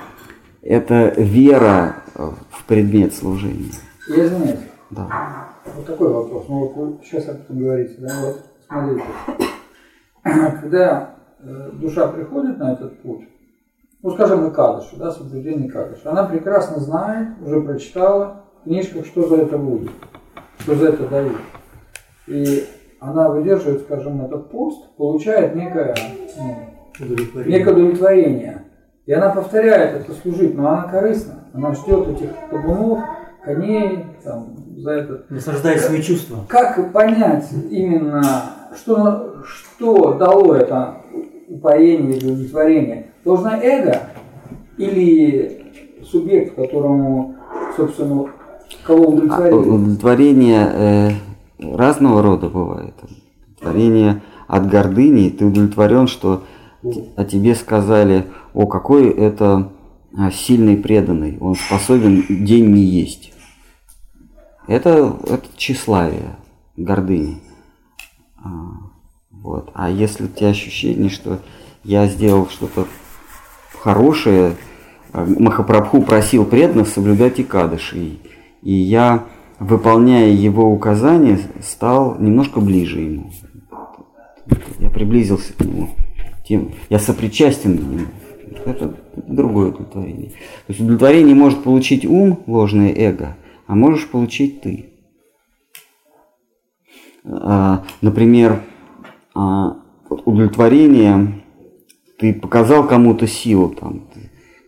это 0.62 1.14
вера 1.16 1.96
э, 2.14 2.30
в 2.50 2.64
предмет 2.64 3.14
служения. 3.14 3.70
Я 4.08 4.26
извиняюсь. 4.26 4.58
Да. 4.90 5.48
Вот 5.76 5.86
такой 5.86 6.12
вопрос. 6.12 6.44
Ну 6.48 6.72
вот 6.74 7.00
сейчас 7.04 7.28
об 7.28 7.36
этом 7.36 7.58
говорите, 7.58 7.94
да? 7.98 8.14
Вот 8.20 8.40
смотрите. 8.68 9.04
Когда 10.60 11.14
э, 11.16 11.17
душа 11.40 12.08
приходит 12.08 12.58
на 12.58 12.72
этот 12.72 13.00
путь, 13.02 13.28
ну 14.02 14.10
скажем, 14.10 14.42
на 14.44 14.50
Кадыш, 14.50 14.86
да, 14.96 15.10
соблюдение 15.10 15.70
Кадыш, 15.70 16.00
она 16.04 16.24
прекрасно 16.24 16.80
знает, 16.80 17.28
уже 17.44 17.60
прочитала 17.60 18.42
в 18.60 18.64
книжках, 18.64 19.06
что 19.06 19.28
за 19.28 19.36
это 19.36 19.58
будет, 19.58 19.90
что 20.60 20.74
за 20.74 20.88
это 20.90 21.06
дают. 21.08 21.36
И 22.26 22.64
она 23.00 23.28
выдерживает, 23.30 23.82
скажем, 23.82 24.24
этот 24.24 24.50
пост, 24.50 24.96
получает 24.96 25.54
некое, 25.54 25.94
ну, 26.36 26.56
Удовлетворение. 27.00 27.58
некое 27.58 27.72
удовлетворение. 27.74 28.62
И 29.06 29.12
она 29.12 29.30
повторяет 29.30 30.02
это 30.02 30.12
служить, 30.20 30.54
но 30.56 30.68
она 30.68 30.82
корыстна. 30.82 31.44
Она 31.54 31.72
ждет 31.74 32.08
этих 32.08 32.30
табунов, 32.50 32.98
коней, 33.42 34.04
там, 34.22 34.56
за 34.76 34.90
этот 34.90 35.30
Наслаждает 35.30 35.80
свои 35.80 36.02
чувства. 36.02 36.44
как 36.48 36.92
понять 36.92 37.48
именно, 37.70 38.22
что, 38.76 39.36
что 39.44 40.14
дало 40.14 40.54
это 40.54 40.96
упоение 41.48 42.16
или 42.18 42.26
удовлетворение? 42.26 43.12
Должна 43.24 43.58
эго 43.62 44.10
или 44.76 45.72
субъект, 46.04 46.54
которому, 46.54 47.36
собственно, 47.76 48.26
кого 48.84 49.04
А 49.04 49.08
удовлетворили? 49.08 49.54
Удовлетворение 49.68 50.70
э, 50.72 51.10
разного 51.58 52.22
рода 52.22 52.48
бывает. 52.48 52.94
Удовлетворение 53.60 54.22
от 54.46 54.68
гордыни, 54.68 55.30
ты 55.30 55.44
удовлетворен, 55.44 56.06
что 56.06 56.44
т- 56.82 57.04
о 57.16 57.24
тебе 57.24 57.54
сказали, 57.54 58.24
о, 58.54 58.66
какой 58.66 59.08
это 59.10 59.72
а, 60.16 60.30
сильный 60.30 60.76
преданный, 60.76 61.36
он 61.40 61.54
способен 61.54 62.24
день 62.44 62.70
не 62.70 62.82
есть. 62.82 63.32
Это, 64.66 65.16
это 65.24 65.44
тщеславие, 65.56 66.36
гордыни. 66.76 67.38
Вот. 69.42 69.70
а 69.74 69.90
если 69.90 70.24
у 70.24 70.28
тебя 70.28 70.48
ощущение, 70.48 71.10
что 71.10 71.38
я 71.84 72.06
сделал 72.06 72.48
что-то 72.48 72.86
хорошее, 73.80 74.56
а, 75.12 75.24
Махапрабху 75.24 76.02
просил 76.02 76.44
преданных 76.44 76.88
соблюдать 76.88 77.40
Икадыши, 77.40 77.98
и, 77.98 78.18
и 78.62 78.72
я, 78.72 79.24
выполняя 79.58 80.28
его 80.28 80.70
указания, 80.70 81.38
стал 81.62 82.18
немножко 82.18 82.60
ближе 82.60 83.00
ему. 83.00 83.32
Я 84.78 84.90
приблизился 84.90 85.52
к 85.52 85.60
нему. 85.60 85.90
Тем, 86.46 86.72
я 86.88 86.98
сопричастен 86.98 87.78
к 87.78 87.82
нему. 87.82 88.06
Это 88.64 88.94
другое 89.16 89.68
удовлетворение. 89.68 90.30
То 90.30 90.68
есть 90.68 90.80
удовлетворение 90.80 91.34
может 91.34 91.62
получить 91.62 92.04
ум, 92.04 92.40
ложное 92.46 92.92
эго, 92.94 93.36
а 93.66 93.74
можешь 93.74 94.08
получить 94.08 94.62
ты. 94.62 94.90
А, 97.24 97.84
Например, 98.00 98.62
удовлетворение, 100.08 101.42
ты 102.18 102.34
показал 102.34 102.86
кому-то 102.86 103.26
силу, 103.26 103.70
там, 103.70 104.04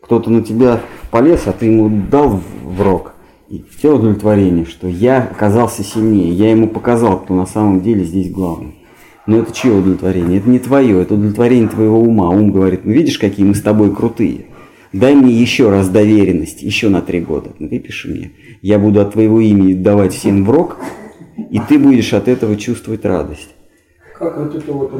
кто-то 0.02 0.30
на 0.30 0.42
тебя 0.42 0.80
полез, 1.10 1.46
а 1.46 1.52
ты 1.52 1.66
ему 1.66 1.88
дал 2.10 2.40
в 2.64 2.80
рог. 2.80 3.14
И 3.48 3.64
тебя 3.80 3.94
удовлетворение, 3.94 4.64
что 4.64 4.86
я 4.86 5.22
оказался 5.22 5.82
сильнее, 5.82 6.32
я 6.32 6.50
ему 6.50 6.68
показал, 6.68 7.20
кто 7.20 7.34
на 7.34 7.46
самом 7.46 7.80
деле 7.80 8.04
здесь 8.04 8.30
главный. 8.30 8.76
Но 9.26 9.38
это 9.38 9.52
чье 9.52 9.72
удовлетворение? 9.72 10.38
Это 10.38 10.48
не 10.48 10.58
твое, 10.58 11.02
это 11.02 11.14
удовлетворение 11.14 11.68
твоего 11.68 12.00
ума. 12.00 12.30
Ум 12.30 12.52
говорит, 12.52 12.84
ну 12.84 12.92
видишь, 12.92 13.18
какие 13.18 13.44
мы 13.44 13.54
с 13.54 13.62
тобой 13.62 13.94
крутые. 13.94 14.46
Дай 14.92 15.14
мне 15.14 15.32
еще 15.32 15.70
раз 15.70 15.88
доверенность, 15.88 16.62
еще 16.62 16.88
на 16.88 17.00
три 17.00 17.20
года. 17.20 17.50
Ну, 17.58 17.68
выпиши 17.68 18.08
мне. 18.08 18.32
Я 18.62 18.78
буду 18.78 19.00
от 19.00 19.12
твоего 19.12 19.40
имени 19.40 19.74
давать 19.74 20.12
всем 20.12 20.44
в 20.44 20.50
рог, 20.50 20.78
и 21.50 21.60
ты 21.68 21.78
будешь 21.78 22.12
от 22.12 22.26
этого 22.26 22.56
чувствовать 22.56 23.04
радость. 23.04 23.50
Как 24.20 24.36
вот 24.36 24.54
это 24.54 24.72
вот? 24.74 24.92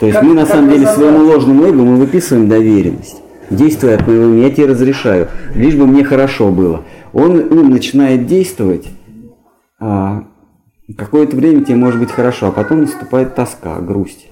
То 0.00 0.06
есть 0.06 0.22
мы 0.22 0.32
на 0.32 0.46
самом 0.46 0.70
деле 0.70 0.86
своему 0.86 1.18
ложному 1.26 1.64
эго 1.64 1.82
мы 1.82 1.96
выписываем 1.96 2.48
доверенность. 2.48 3.20
Действуй 3.50 3.94
от 3.94 4.06
моего 4.06 4.24
имени, 4.24 4.44
я 4.44 4.50
тебе 4.50 4.66
разрешаю, 4.66 5.28
лишь 5.54 5.74
бы 5.74 5.86
мне 5.86 6.04
хорошо 6.04 6.50
было. 6.50 6.84
Он 7.12 7.52
ум 7.52 7.68
начинает 7.68 8.24
действовать, 8.24 8.88
а, 9.78 10.24
какое-то 10.96 11.36
время 11.36 11.62
тебе 11.64 11.76
может 11.76 12.00
быть 12.00 12.10
хорошо, 12.10 12.46
а 12.46 12.52
потом 12.52 12.80
наступает 12.82 13.34
тоска, 13.34 13.78
грусть. 13.80 14.30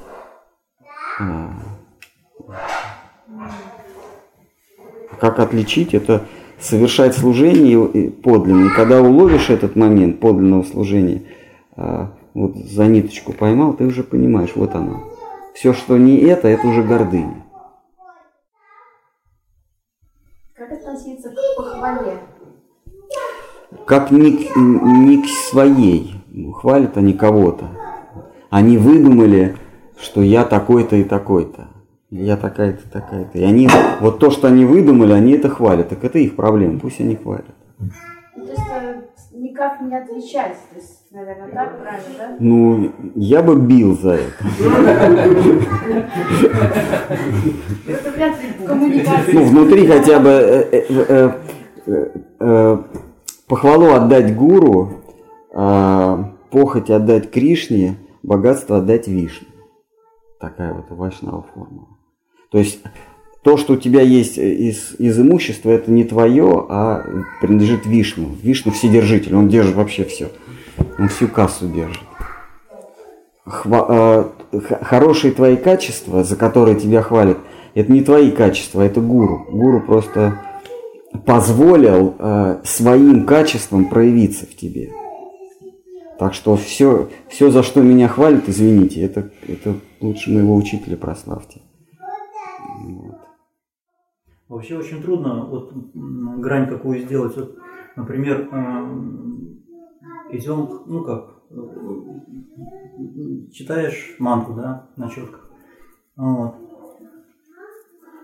А, 1.20 1.50
как 5.20 5.40
отличить? 5.40 5.92
Это 5.92 6.22
совершать 6.58 7.14
служение 7.14 8.10
подлинное. 8.10 8.68
И 8.68 8.74
когда 8.74 9.02
уловишь 9.02 9.50
этот 9.50 9.76
момент 9.76 10.20
подлинного 10.20 10.62
служения, 10.62 11.22
вот 11.76 12.56
за 12.56 12.86
ниточку 12.86 13.32
поймал, 13.32 13.74
ты 13.74 13.84
уже 13.84 14.02
понимаешь, 14.02 14.52
вот 14.54 14.74
оно. 14.74 15.04
Все, 15.54 15.72
что 15.72 15.96
не 15.96 16.18
это, 16.18 16.48
это 16.48 16.66
уже 16.66 16.82
гордыня. 16.82 17.44
Как 20.54 20.72
относиться 20.72 21.30
к 21.30 21.56
похвале? 21.56 22.18
Как 23.86 24.10
не, 24.10 24.32
к- 24.32 24.56
не 24.56 25.22
к 25.22 25.26
своей. 25.26 26.14
Хвалят 26.54 26.96
они 26.96 27.14
кого-то. 27.14 27.68
Они 28.50 28.78
выдумали, 28.78 29.56
что 29.98 30.22
я 30.22 30.44
такой-то 30.44 30.96
и 30.96 31.04
такой-то. 31.04 31.68
Я 32.10 32.36
такая-то, 32.36 32.88
такая-то. 32.90 33.38
И 33.38 33.42
они, 33.42 33.68
вот 34.00 34.18
то, 34.18 34.30
что 34.30 34.48
они 34.48 34.64
выдумали, 34.64 35.12
они 35.12 35.32
это 35.32 35.48
хвалят. 35.48 35.88
Так 35.88 36.04
это 36.04 36.18
их 36.18 36.36
проблема, 36.36 36.78
пусть 36.78 37.00
они 37.00 37.16
хвалят. 37.16 37.46
То 38.34 38.42
есть 38.42 38.60
никак 39.36 39.80
не 39.80 39.96
отвечать, 39.96 40.56
то 40.70 40.76
есть, 40.76 41.12
наверное, 41.12 41.48
так 41.48 41.80
правильно, 41.80 42.14
да? 42.18 42.36
Ну, 42.40 42.92
я 43.14 43.42
бы 43.42 43.56
бил 43.56 43.96
за 43.96 44.14
это. 44.14 44.44
Это 47.88 48.10
вряд 48.10 48.42
ли 48.42 48.48
в 48.58 48.64
коммуникации. 48.64 49.32
Ну, 49.32 49.44
внутри 49.44 49.86
хотя 49.86 50.20
бы 50.20 50.28
э, 50.28 50.84
э, 51.86 52.10
э, 52.40 52.78
похвалу 53.46 53.92
отдать 53.92 54.34
гуру, 54.34 54.92
а 55.54 56.34
похоть 56.50 56.90
отдать 56.90 57.30
Кришне, 57.30 57.96
богатство 58.22 58.78
отдать 58.78 59.08
Вишне. 59.08 59.48
Такая 60.40 60.74
вот 60.74 60.90
вайшнава 60.90 61.46
формула. 61.54 61.88
То 62.50 62.58
есть 62.58 62.82
то, 63.46 63.56
что 63.56 63.74
у 63.74 63.76
тебя 63.76 64.00
есть 64.00 64.38
из, 64.38 64.96
из 64.98 65.20
имущества, 65.20 65.70
это 65.70 65.88
не 65.92 66.02
твое, 66.02 66.66
а 66.68 67.04
принадлежит 67.40 67.86
Вишну. 67.86 68.30
Вишну 68.42 68.72
вседержитель, 68.72 69.36
он 69.36 69.46
держит 69.48 69.76
вообще 69.76 70.02
все. 70.02 70.30
Он 70.98 71.06
всю 71.06 71.28
кассу 71.28 71.68
держит. 71.68 72.02
Хва- 73.46 74.32
э, 74.50 74.60
хорошие 74.82 75.32
твои 75.32 75.54
качества, 75.54 76.24
за 76.24 76.34
которые 76.34 76.74
тебя 76.74 77.02
хвалят, 77.02 77.38
это 77.74 77.92
не 77.92 78.02
твои 78.02 78.32
качества, 78.32 78.82
это 78.82 79.00
гуру. 79.00 79.46
Гуру 79.48 79.80
просто 79.80 80.40
позволил 81.24 82.16
э, 82.18 82.56
своим 82.64 83.26
качествам 83.26 83.84
проявиться 83.84 84.46
в 84.46 84.56
тебе. 84.56 84.90
Так 86.18 86.34
что 86.34 86.56
все, 86.56 87.10
все, 87.28 87.50
за 87.50 87.62
что 87.62 87.80
меня 87.80 88.08
хвалят, 88.08 88.48
извините, 88.48 89.02
это, 89.02 89.30
это 89.46 89.76
лучше 90.00 90.32
моего 90.32 90.56
учителя 90.56 90.96
прославьте. 90.96 91.60
Вообще 94.48 94.78
очень 94.78 95.02
трудно 95.02 95.44
вот 95.44 95.72
грань 95.74 96.68
какую 96.68 97.00
сделать. 97.00 97.36
Вот, 97.36 97.56
например, 97.96 98.48
эм, 98.52 99.60
идем, 100.30 100.82
ну 100.86 101.02
как, 101.02 101.42
э, 101.50 101.56
читаешь 103.52 104.14
мантру, 104.20 104.54
да, 104.54 104.88
на 104.96 105.08
четках. 105.08 105.50
Вот. 106.14 106.54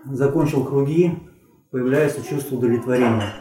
Закончил 0.05 0.63
круги, 0.63 1.11
появляется 1.71 2.25
чувство 2.25 2.55
удовлетворения. 2.55 3.33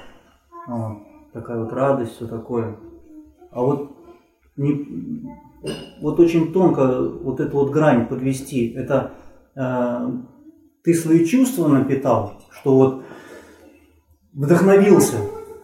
Вот. 0.67 0.99
Такая 1.33 1.61
вот 1.61 1.73
радость, 1.73 2.17
все 2.17 2.27
такое. 2.27 2.77
А 3.53 3.63
вот 3.63 3.97
не, 4.57 5.29
вот 6.01 6.19
очень 6.19 6.53
тонко 6.53 7.01
вот 7.01 7.41
эту 7.41 7.57
вот 7.59 7.71
грань 7.71 8.07
подвести. 8.07 8.73
Это 8.73 9.13
э, 9.55 10.11
ты 10.85 10.95
свои 10.95 11.25
чувства 11.25 11.69
напитал, 11.69 12.35
что 12.51 12.75
вот 12.77 13.03
вдохновился. 14.33 15.17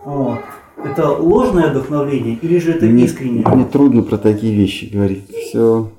Вот. 0.05 0.39
Это 0.85 1.09
ложное 1.11 1.71
вдохновление 1.71 2.37
или 2.41 2.59
же 2.59 2.73
это 2.73 2.87
Мне, 2.87 3.05
искреннее? 3.05 3.47
мне 3.49 3.65
трудно 3.65 4.03
про 4.03 4.17
такие 4.17 4.55
вещи 4.55 4.85
говорить. 4.87 5.29
Все 5.31 5.91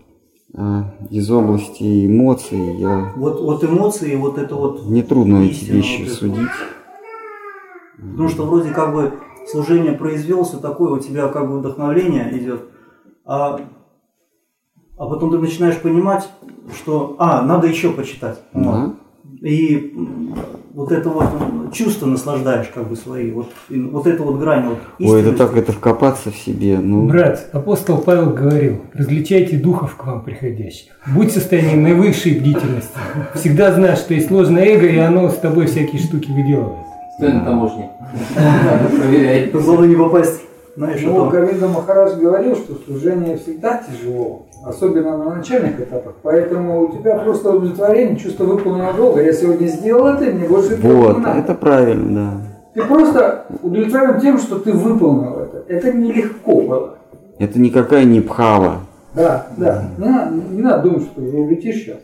из 1.12 1.30
области 1.30 2.08
эмоций. 2.08 2.78
Я, 2.78 3.12
Вот, 3.16 3.40
вот 3.42 3.64
эмоции, 3.64 4.16
вот 4.16 4.38
это 4.38 4.56
вот. 4.56 4.86
мне 4.86 5.04
трудно 5.04 5.44
эти 5.46 5.66
вещи 5.66 6.04
вот 6.04 6.12
судить. 6.12 6.50
Потому 7.98 8.30
что 8.30 8.46
вроде 8.46 8.72
как 8.72 8.94
бы 8.94 9.14
служение 9.52 9.92
произвел, 9.92 10.44
все 10.44 10.58
такое, 10.58 10.92
у 10.92 11.00
тебя 11.00 11.28
как 11.28 11.48
бы 11.48 11.60
вдохновление 11.60 12.36
идет, 12.38 12.64
а, 13.26 13.60
а 14.98 15.06
потом 15.06 15.32
ты 15.32 15.38
начинаешь 15.38 15.80
понимать, 15.80 16.28
что, 16.74 17.16
а, 17.20 17.42
надо 17.44 17.68
еще 17.68 17.92
почитать. 17.92 18.42
Вот. 18.54 18.64
Да? 18.64 18.94
И 19.42 19.94
вот 20.74 20.92
это 20.92 21.10
вот 21.10 21.74
чувство 21.74 22.06
наслаждаешь 22.06 22.68
как 22.74 22.88
бы 22.88 22.96
свои, 22.96 23.32
вот, 23.32 23.50
вот 23.70 24.08
эту 24.08 24.24
вот 24.24 24.40
грань 24.40 24.70
вот 24.70 24.80
Ой, 25.00 25.22
это 25.22 25.34
так, 25.34 25.56
это 25.56 25.72
вкопаться 25.72 26.32
в 26.32 26.36
себе. 26.36 26.78
Ну, 26.80 27.08
Брат, 27.08 27.50
апостол 27.54 28.00
Павел 28.00 28.32
говорил, 28.32 28.82
различайте 28.94 29.58
духов 29.58 29.96
к 29.96 30.06
вам 30.06 30.24
приходящих. 30.24 30.92
Будь 31.08 31.30
в 31.30 31.34
состоянии 31.34 31.76
наивысшей 31.76 32.40
бдительности. 32.40 32.92
Всегда 33.36 33.74
знай, 33.74 33.96
что 33.96 34.14
есть 34.14 34.30
ложное 34.30 34.66
эго, 34.66 34.88
и 34.88 34.98
оно 34.98 35.30
с 35.30 35.36
тобой 35.36 35.68
всякие 35.68 36.02
штуки 36.02 36.32
выделывает. 36.32 36.86
Стой 37.18 37.34
на 37.34 37.46
таможне. 37.46 37.90
Проверяй. 38.36 39.50
Главное 39.52 39.88
не 39.88 39.96
попасть, 39.96 40.42
знаешь, 40.76 41.02
Ну, 41.04 41.28
это... 41.28 41.38
Говинда 41.38 41.68
Махарадж 41.68 42.18
говорил, 42.20 42.56
что 42.56 42.76
служение 42.86 43.38
всегда 43.38 43.84
тяжело, 43.84 44.46
особенно 44.64 45.18
на 45.18 45.36
начальных 45.36 45.80
этапах. 45.80 46.16
Поэтому 46.22 46.82
у 46.82 46.92
тебя 46.98 47.18
просто 47.18 47.52
удовлетворение, 47.52 48.18
чувство 48.18 48.44
выполненного 48.46 48.94
долга. 48.94 49.24
Я 49.24 49.34
сегодня 49.34 49.68
сделал 49.68 50.08
это, 50.08 50.26
и 50.26 50.34
мне 50.34 50.48
больше 50.48 50.76
вот, 50.82 51.18
не 51.18 51.24
надо. 51.24 51.40
это 51.40 51.56
правильно, 51.56 52.42
да. 52.76 52.82
Ты 52.82 52.88
просто 52.88 53.46
удовлетворен 53.64 54.20
тем, 54.20 54.38
что 54.38 54.60
ты 54.60 54.72
выполнил 54.72 55.40
это. 55.40 55.64
Это 55.68 55.92
нелегко 55.92 56.62
было. 56.62 56.96
Это 57.40 57.60
никакая 57.60 58.04
не 58.06 58.22
пхава. 58.22 58.82
Да, 59.16 59.48
да. 59.58 59.86
Не, 59.98 60.06
надо- 60.06 60.36
не 60.52 60.62
надо 60.62 60.84
думать, 60.84 61.04
что 61.04 61.16
ты 61.22 61.38
улетишь 61.38 61.76
сейчас. 61.78 61.98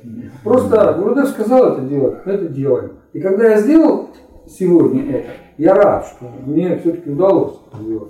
Просто 0.43 0.95
Гурудев 0.97 1.27
сказал 1.29 1.73
это 1.73 1.81
делать, 1.81 2.15
это 2.25 2.45
делаем. 2.47 2.93
И 3.13 3.19
когда 3.19 3.49
я 3.49 3.61
сделал 3.61 4.09
сегодня 4.47 5.17
это, 5.17 5.27
я 5.57 5.75
рад, 5.75 6.05
что 6.07 6.25
мне 6.45 6.77
все-таки 6.79 7.11
удалось 7.11 7.59
это 7.71 7.83
сделать. 7.83 8.09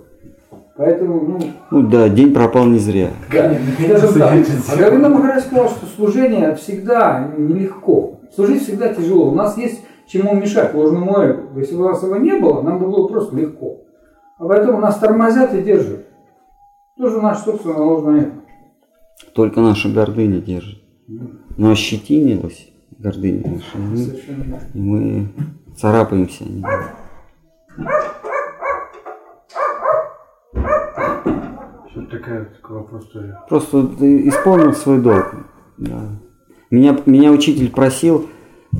Поэтому, 0.77 1.21
ну, 1.21 1.39
Ну 1.71 1.87
да, 1.87 2.09
день 2.09 2.33
пропал 2.33 2.65
не 2.65 2.79
зря. 2.79 3.11
Да, 3.31 3.53
скажем 3.97 4.19
так. 4.19 4.33
А 4.73 4.75
Говинда 4.75 5.09
Махарадж 5.09 5.43
сказал, 5.43 5.69
что 5.69 5.85
служение 5.85 6.53
всегда 6.55 7.31
нелегко. 7.37 8.19
Служить 8.35 8.63
всегда 8.63 8.93
тяжело. 8.93 9.31
У 9.31 9.35
нас 9.35 9.57
есть 9.57 9.81
чему 10.07 10.35
мешать 10.35 10.73
ложному 10.73 11.17
эго. 11.17 11.59
Если 11.59 11.75
бы 11.75 11.85
у 11.85 11.89
нас 11.89 12.03
его 12.03 12.17
не 12.17 12.37
было, 12.37 12.61
нам 12.61 12.79
бы 12.79 12.87
было 12.87 13.07
просто 13.07 13.35
легко. 13.37 13.85
А 14.37 14.45
поэтому 14.45 14.79
нас 14.79 14.97
тормозят 14.99 15.53
и 15.53 15.61
держат. 15.61 16.05
Тоже 16.97 17.21
наше 17.21 17.43
собственное 17.43 17.77
ложное 17.77 18.21
эго. 18.23 18.31
Только 19.33 19.61
наша 19.61 19.87
гордыня 19.87 20.41
держит. 20.41 20.81
Но 21.57 21.71
ощетинилась 21.71 22.67
гордыня 22.99 23.43
наша. 23.49 23.77
и 23.77 23.79
мы-. 23.79 24.59
И 24.73 24.79
мы 24.79 25.27
царапаемся. 25.77 26.43
Что 31.95 32.05
такая 32.07 32.43
такой 32.43 32.75
вопрос 32.79 33.05
тоже. 33.07 33.37
Просто 33.47 33.79
исполнил 34.27 34.73
свой 34.73 34.99
долг. 34.99 35.33
Да. 35.77 36.09
Меня, 36.69 36.99
меня 37.05 37.31
учитель 37.31 37.71
просил, 37.71 38.27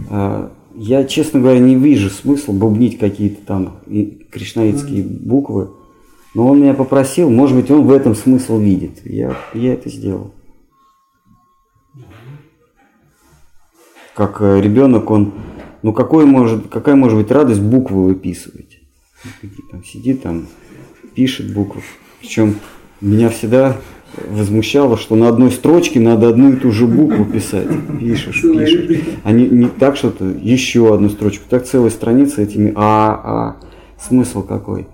э, 0.10 0.50
я, 0.74 1.06
честно 1.06 1.40
говоря, 1.40 1.60
не 1.60 1.76
вижу 1.76 2.10
смысла 2.10 2.52
бубнить 2.52 2.98
какие-то 2.98 3.46
там 3.46 3.78
и 3.88 4.28
кришнаитские 4.30 5.04
буквы, 5.04 5.70
но 6.34 6.48
он 6.48 6.60
меня 6.60 6.74
попросил, 6.74 7.30
может 7.30 7.56
быть, 7.56 7.72
он 7.72 7.86
в 7.86 7.94
этом 7.94 8.16
смысл 8.16 8.60
видит. 8.60 9.06
Я, 9.06 9.38
я 9.54 9.76
это 9.76 9.90
сделал. 9.90 10.34
Как 14.14 14.42
э, 14.42 14.60
ребенок, 14.60 15.10
он, 15.10 15.32
ну 15.84 15.94
какой 15.94 16.26
может, 16.26 16.68
какая 16.68 16.96
может 16.96 17.18
быть 17.18 17.32
радость 17.32 17.62
буквы 17.62 18.04
выписывать? 18.04 18.82
Какие 19.40 19.66
там 19.72 19.86
сидит 19.86 20.22
там, 20.22 20.48
пишет 21.14 21.54
буквы. 21.54 21.82
Причем 22.20 22.56
меня 23.06 23.30
всегда 23.30 23.78
возмущало, 24.30 24.98
что 24.98 25.16
на 25.16 25.28
одной 25.28 25.52
строчке 25.52 26.00
надо 26.00 26.30
одну 26.30 26.54
и 26.54 26.56
ту 26.56 26.72
же 26.72 26.88
букву 26.88 27.26
писать. 27.26 27.68
Пишешь, 28.00 28.42
пишешь. 28.42 29.02
А 29.24 29.32
не, 29.32 29.48
не 29.48 29.68
так 29.68 29.96
что-то, 29.98 30.26
еще 30.26 30.94
одну 30.94 31.10
строчку. 31.10 31.44
Так 31.50 31.66
целая 31.66 31.90
страница 31.90 32.42
этими 32.42 32.72
а, 32.76 33.22
а. 33.24 33.56
Смысл 34.00 34.44
какой? 34.44 34.88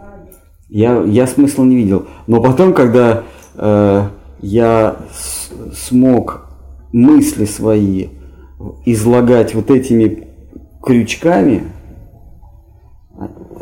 Я, 0.69 1.03
я 1.03 1.27
смысла 1.27 1.63
не 1.63 1.75
видел. 1.75 2.05
Но 2.27 2.41
потом, 2.41 2.73
когда 2.73 3.23
э, 3.55 4.03
я 4.41 4.95
с- 5.13 5.51
смог 5.75 6.47
мысли 6.93 7.45
свои 7.45 8.07
излагать 8.85 9.53
вот 9.53 9.69
этими 9.69 10.27
крючками, 10.81 11.63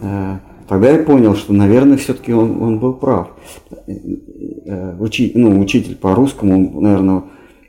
э, 0.01 0.38
тогда 0.67 0.91
я 0.91 1.03
понял, 1.03 1.35
что, 1.35 1.53
наверное, 1.53 1.97
все-таки 1.97 2.33
он, 2.33 2.62
он 2.62 2.79
был 2.79 2.93
прав. 2.93 3.29
Э, 4.71 4.95
учи- 4.99 5.32
ну, 5.34 5.60
учитель 5.60 5.95
по 5.95 6.13
русскому, 6.13 6.79
наверное, 6.79 7.23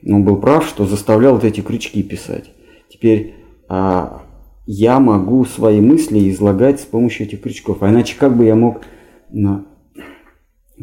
он 0.06 0.22
был 0.22 0.36
прав, 0.36 0.66
что 0.66 0.84
заставлял 0.84 1.32
вот 1.34 1.44
эти 1.44 1.62
крючки 1.62 2.02
писать. 2.02 2.50
Теперь 2.90 3.36
а, 3.70 4.20
я 4.66 5.00
могу 5.00 5.46
свои 5.46 5.80
мысли 5.80 6.28
излагать 6.30 6.80
с 6.80 6.84
помощью 6.84 7.26
этих 7.26 7.40
крючков. 7.40 7.78
А 7.82 7.88
иначе 7.88 8.16
как 8.18 8.36
бы 8.36 8.44
я 8.44 8.54
мог 8.54 8.82
ну, 9.30 9.64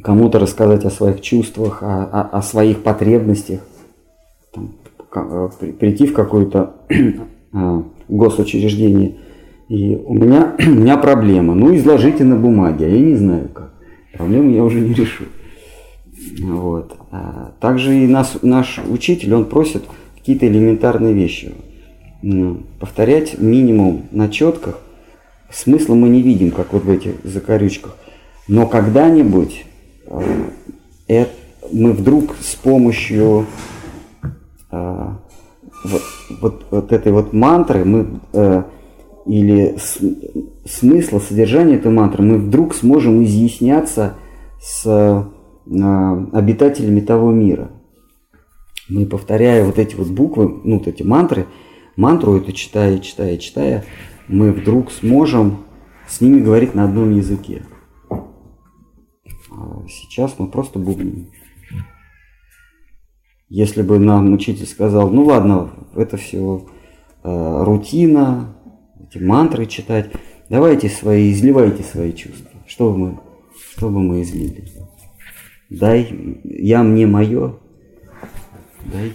кому-то 0.01 0.39
рассказать 0.39 0.86
о 0.86 0.89
своих 0.89 1.21
чувствах, 1.21 1.84
о, 1.84 2.06
о, 2.06 2.21
о 2.39 2.41
своих 2.41 2.82
потребностях, 2.82 3.60
там, 4.51 4.73
к- 5.12 5.51
при- 5.60 5.71
прийти 5.71 6.08
в 6.08 6.13
какое-то 6.13 6.77
а, 7.53 7.84
госучреждение. 8.08 9.17
И 9.69 9.95
у 9.95 10.15
меня, 10.15 10.56
у 10.60 10.71
меня 10.71 10.97
проблема. 10.97 11.53
Ну, 11.53 11.75
изложите 11.75 12.23
на 12.23 12.38
бумаге, 12.38 12.88
а 12.88 12.89
я 12.89 12.99
не 12.99 13.13
знаю 13.15 13.49
как. 13.53 13.73
Проблему 14.13 14.49
я 14.49 14.63
уже 14.63 14.80
не 14.80 14.95
решу. 14.95 15.25
Вот. 16.42 16.96
А 17.12 17.52
Также 17.60 17.96
и 18.04 18.08
нас, 18.08 18.38
наш 18.42 18.80
учитель, 18.90 19.34
он 19.34 19.46
просит 19.46 19.84
какие-то 20.18 20.48
элементарные 20.48 21.13
вещи. 21.13 21.54
М, 22.24 22.66
Повторять 22.80 23.40
минимум 23.40 24.04
на 24.12 24.30
четках. 24.30 24.80
Смысла 25.52 25.96
мы 25.96 26.10
не 26.10 26.22
видим, 26.22 26.52
как 26.52 26.74
вот 26.74 26.84
в 26.84 26.90
этих 26.90 27.13
закорючках. 27.24 27.96
Но 28.48 28.68
когда-нибудь 28.68 29.66
э, 30.08 30.22
эт- 31.08 31.30
мы 31.72 31.92
вдруг 31.94 32.36
с 32.42 32.56
помощью 32.56 33.46
э, 34.72 35.06
вот, 35.86 36.02
вот, 36.42 36.66
вот 36.72 36.92
этой 36.92 37.12
вот 37.12 37.34
мантры 37.34 37.86
мы 37.86 38.20
э, 38.34 38.63
или 39.26 39.76
с- 39.78 40.00
смысла, 40.70 41.20
содержания 41.20 41.76
этой 41.76 41.92
мантры, 41.92 42.24
мы 42.24 42.38
вдруг 42.38 42.74
сможем 42.76 43.24
изъясняться 43.24 44.16
с 44.62 45.26
обитателями 46.34 47.01
того 47.01 47.32
мира. 47.32 47.71
Мы, 48.89 49.06
повторяя 49.06 49.65
вот 49.65 49.80
эти 49.80 49.95
вот 49.95 50.08
буквы, 50.08 50.62
ну, 50.63 50.77
вот 50.77 50.88
эти 50.88 51.03
мантры, 51.03 51.47
мантру 51.95 52.38
эту 52.38 52.53
читая, 52.53 52.99
читая, 52.99 53.38
читая, 53.38 53.84
мы 54.27 54.51
вдруг 54.51 54.91
сможем 54.91 55.65
с 56.08 56.21
ними 56.21 56.39
говорить 56.39 56.73
на 56.73 56.86
одном 56.86 57.13
языке. 57.13 57.63
А 58.10 59.84
сейчас 59.89 60.36
мы 60.38 60.47
просто 60.47 60.80
бубним. 60.80 61.30
Если 63.49 63.82
бы 63.82 63.97
нам 63.99 64.34
учитель 64.34 64.67
сказал, 64.67 65.10
ну 65.10 65.23
ладно, 65.23 65.71
это 65.95 66.17
все 66.17 66.65
э, 67.23 67.63
рутина, 67.63 68.58
эти 68.99 69.23
мантры 69.23 69.65
читать, 69.65 70.12
давайте 70.49 70.89
свои, 70.89 71.32
изливайте 71.32 71.84
свои 71.84 72.12
чувства. 72.13 72.51
Что 72.65 72.91
бы 72.91 72.97
мы, 72.97 73.19
что 73.75 73.89
бы 73.89 73.99
мы 74.01 74.21
излили? 74.21 74.65
Дай, 75.69 76.39
я 76.43 76.82
мне 76.82 77.06
мое, 77.06 77.56
дай. 78.91 79.13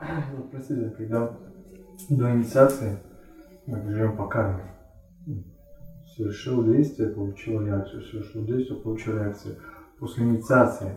Ну, 0.00 0.48
Простите, 0.50 0.90
когда 0.98 1.32
до 2.10 2.30
инициации 2.30 2.98
мы 3.66 3.82
живем 3.90 4.16
по 4.16 4.26
карме. 4.26 4.64
Совершил 6.14 6.62
действие, 6.64 7.08
получил 7.08 7.66
реакцию, 7.66 8.02
совершил 8.02 8.44
действие, 8.44 8.78
получил 8.80 9.16
реакцию. 9.16 9.56
После 9.98 10.24
инициации 10.24 10.92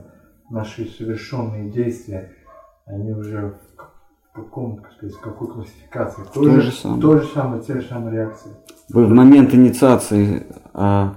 наши 0.49 0.85
совершенные 0.85 1.71
действия, 1.71 2.33
они 2.85 3.13
уже 3.13 3.57
в 4.31 4.35
каком, 4.35 4.81
так 4.81 4.91
сказать, 4.91 5.15
в 5.15 5.21
какой 5.21 5.47
классификации? 5.47 6.21
В 6.23 6.31
той 6.31 6.61
же 6.61 6.71
самой. 6.71 7.01
То 7.01 7.17
же 7.17 7.27
самое, 7.27 7.63
те 7.63 7.79
же 7.79 7.87
самые 7.87 8.13
реакции. 8.13 8.51
Вы 8.89 9.05
в 9.05 9.09
момент 9.09 9.53
инициации 9.53 10.45
а, 10.73 11.15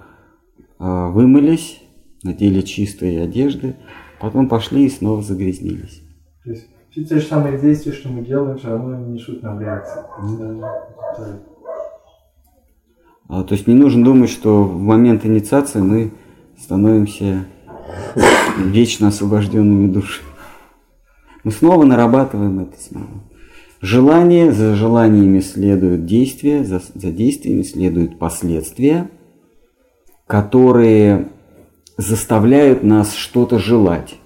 а, 0.78 1.08
вымылись, 1.08 1.82
надели 2.22 2.60
чистые 2.62 3.22
одежды, 3.22 3.76
потом 4.20 4.48
пошли 4.48 4.86
и 4.86 4.90
снова 4.90 5.22
загрязнились. 5.22 6.02
То 6.44 6.50
есть 6.50 6.66
все 6.90 7.04
те 7.04 7.16
же 7.20 7.26
самые 7.26 7.58
действия, 7.58 7.92
что 7.92 8.08
мы 8.08 8.24
делаем, 8.24 8.58
все 8.58 8.68
равно 8.68 8.96
они 8.96 9.12
несут 9.14 9.42
нам 9.42 9.60
реакции. 9.60 10.00
Это- 10.34 11.40
А, 13.28 13.44
то 13.44 13.54
есть 13.54 13.68
не 13.68 13.74
нужно 13.74 14.04
думать, 14.04 14.28
что 14.28 14.64
в 14.64 14.80
момент 14.80 15.24
инициации 15.24 15.78
мы 15.80 16.10
становимся 16.58 17.44
вечно 18.58 19.08
освобожденными 19.08 19.92
душами. 19.92 20.26
Мы 21.44 21.52
снова 21.52 21.84
нарабатываем 21.84 22.58
это 22.60 22.78
снова. 22.80 23.06
Желание, 23.80 24.52
за 24.52 24.74
желаниями 24.74 25.40
следуют 25.40 26.04
действия, 26.04 26.64
за, 26.64 26.82
за 26.94 27.10
действиями 27.12 27.62
следуют 27.62 28.18
последствия, 28.18 29.08
которые 30.26 31.28
заставляют 32.00 32.82
нас 32.82 33.14
что-то 33.14 33.58
желать. 33.58 34.16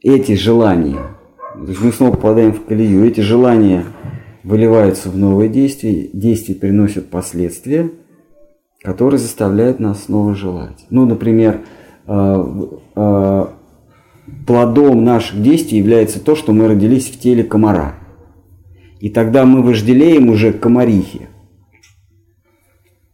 Эти 0.00 0.34
желания, 0.34 1.16
то 1.54 1.66
есть 1.66 1.80
мы 1.80 1.92
снова 1.92 2.14
попадаем 2.14 2.52
в 2.52 2.64
колею, 2.64 3.04
эти 3.04 3.20
желания 3.20 3.84
выливаются 4.44 5.10
в 5.10 5.16
новые 5.16 5.48
действия, 5.48 6.08
действия 6.12 6.54
приносят 6.54 7.10
последствия, 7.10 7.90
которые 8.82 9.18
заставляют 9.18 9.80
нас 9.80 10.04
снова 10.04 10.34
желать. 10.34 10.86
Ну, 10.90 11.06
например, 11.06 11.62
э, 12.06 12.44
э, 12.96 13.46
плодом 14.46 15.04
наших 15.04 15.42
действий 15.42 15.78
является 15.78 16.20
то, 16.20 16.34
что 16.34 16.52
мы 16.52 16.68
родились 16.68 17.08
в 17.08 17.18
теле 17.18 17.44
комара. 17.44 17.94
И 19.00 19.08
тогда 19.08 19.44
мы 19.44 19.62
вожделеем 19.62 20.28
уже 20.28 20.52
к 20.52 20.60
комарихе. 20.60 21.28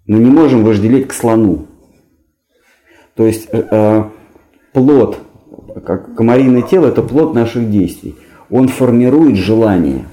Но 0.06 0.18
не 0.18 0.30
можем 0.30 0.64
вожделеть 0.64 1.08
к 1.08 1.12
слону. 1.12 1.67
То 3.18 3.26
есть 3.26 3.48
э, 3.50 3.64
э, 3.68 4.04
плод, 4.72 5.18
как 5.84 6.14
комариное 6.14 6.62
тело, 6.62 6.86
это 6.86 7.02
плод 7.02 7.34
наших 7.34 7.68
действий. 7.68 8.14
Он 8.48 8.68
формирует 8.68 9.36
желание. 9.36 10.04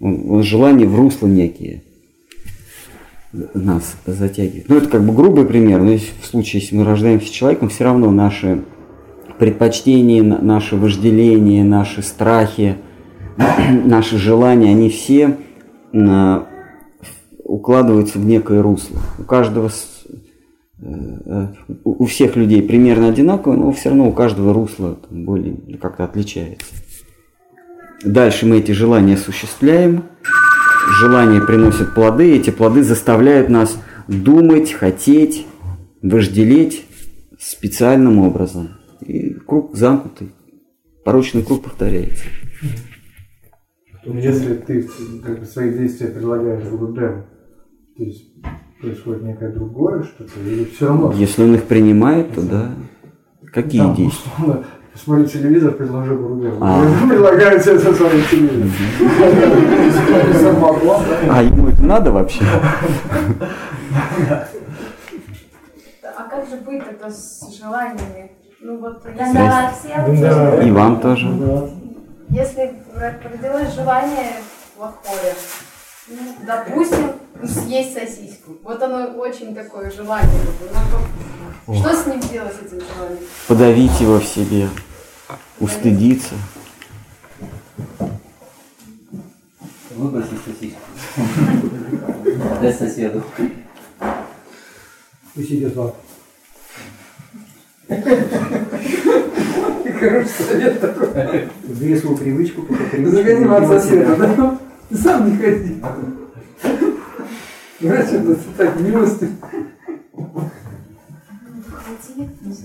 Он, 0.00 0.24
он 0.30 0.42
желание 0.42 0.88
в 0.88 0.96
русло 0.98 1.26
некие 1.26 1.82
нас 3.52 3.96
затягивает. 4.06 4.70
Ну, 4.70 4.76
это 4.76 4.88
как 4.88 5.04
бы 5.04 5.12
грубый 5.12 5.44
пример, 5.44 5.82
но 5.82 5.90
если, 5.90 6.12
в 6.18 6.24
случае, 6.24 6.62
если 6.62 6.76
мы 6.76 6.84
рождаемся 6.84 7.30
человеком, 7.30 7.68
все 7.68 7.84
равно 7.84 8.10
наши 8.10 8.62
предпочтения, 9.38 10.22
на- 10.22 10.40
наши 10.40 10.76
вожделения, 10.76 11.62
наши 11.62 12.00
страхи, 12.00 12.76
наши 13.84 14.16
желания, 14.16 14.70
они 14.70 14.88
все 14.88 15.36
а, 15.94 16.46
укладываются 17.44 18.18
в 18.18 18.24
некое 18.24 18.62
русло. 18.62 18.98
У 19.18 19.24
каждого, 19.24 19.68
э, 19.68 20.86
э, 20.86 21.11
у 22.02 22.06
всех 22.06 22.34
людей 22.34 22.60
примерно 22.64 23.10
одинаково, 23.10 23.54
но 23.54 23.70
все 23.70 23.90
равно 23.90 24.08
у 24.08 24.12
каждого 24.12 24.52
русло 24.52 24.98
более 25.08 25.56
как-то 25.80 26.02
отличается. 26.02 26.66
Дальше 28.04 28.44
мы 28.44 28.58
эти 28.58 28.72
желания 28.72 29.14
осуществляем, 29.14 30.06
желания 30.98 31.40
приносят 31.40 31.94
плоды, 31.94 32.34
эти 32.34 32.50
плоды 32.50 32.82
заставляют 32.82 33.48
нас 33.48 33.80
думать, 34.08 34.72
хотеть, 34.72 35.46
вожделеть 36.02 36.84
специальным 37.38 38.18
образом. 38.18 38.70
И 39.06 39.34
круг 39.34 39.76
замкнутый, 39.76 40.32
порочный 41.04 41.44
круг 41.44 41.62
повторяется. 41.62 42.24
Если 44.04 44.54
ты 44.54 44.88
как 45.24 45.38
бы, 45.38 45.46
свои 45.46 45.72
действия 45.72 46.08
предлагаешь 46.08 46.68
Гурудеву, 46.68 47.26
то 47.96 48.02
есть 48.02 48.24
происходит 48.82 49.22
некое 49.22 49.50
другое 49.52 50.02
что-то, 50.02 50.38
или 50.40 50.64
все 50.64 50.88
равно? 50.88 51.12
Если 51.12 51.42
он 51.44 51.54
их 51.54 51.64
принимает, 51.64 52.34
то 52.34 52.42
да. 52.42 52.70
Какие 53.52 53.80
Там, 53.82 53.94
действия? 53.94 54.30
условно, 54.38 54.64
Смотри 54.94 55.26
телевизор, 55.26 55.72
предложи 55.72 56.14
Гурудеву. 56.14 56.58
А. 56.60 56.84
Предлагаю 57.08 57.58
тебе 57.62 57.78
со 57.78 57.94
своим 57.94 58.22
телевизором. 58.30 58.70
А 61.30 61.42
ему 61.42 61.68
это 61.68 61.82
надо 61.82 62.12
вообще? 62.12 62.44
А 66.04 66.24
как 66.24 66.46
же 66.48 66.56
быть 66.56 66.82
это 66.90 67.10
с 67.10 67.58
желаниями? 67.58 68.32
Ну 68.60 68.78
вот, 68.78 69.02
если, 69.04 69.30
Здрасте. 69.30 69.88
всем. 69.88 70.66
И 70.66 70.70
вам 70.70 71.00
тоже. 71.00 71.26
если 72.28 72.74
родилось 72.94 73.74
желание 73.74 74.32
плохое, 74.76 75.34
ну, 76.08 76.36
допустим, 76.46 77.12
съесть 77.44 77.94
сосиску. 77.94 78.56
Вот 78.62 78.82
оно 78.82 79.18
очень 79.18 79.54
такое 79.54 79.90
желание. 79.90 80.30
Ну, 81.66 81.74
Что 81.76 81.94
с 81.94 82.06
ним 82.06 82.20
делать, 82.20 82.54
с 82.54 82.66
этим 82.66 82.80
желанием? 82.94 83.24
Подавить 83.46 84.00
его 84.00 84.18
в 84.18 84.24
себе, 84.24 84.68
устыдиться. 85.60 86.34
Выбросить 89.90 90.38
сосиску. 90.44 90.80
Дай 92.60 92.72
соседу. 92.72 93.22
Пусть 95.34 95.52
идет 95.52 95.76
вам. 95.76 95.92
Хороший 100.00 100.28
совет 100.28 100.80
такой. 100.80 101.48
Убери 101.68 101.96
свою 101.96 102.16
привычку, 102.16 102.62
пока 102.62 102.84
привычку. 102.84 103.16
Загони 103.16 103.44
от 103.44 103.68
соседа, 103.82 104.16
да? 104.16 104.58
Ты 104.88 104.96
сам 104.96 105.30
не 105.30 105.36
ходи. 105.36 105.82
Врач 107.80 108.06
это 108.12 108.36
так 108.56 108.80
милости. 108.80 109.28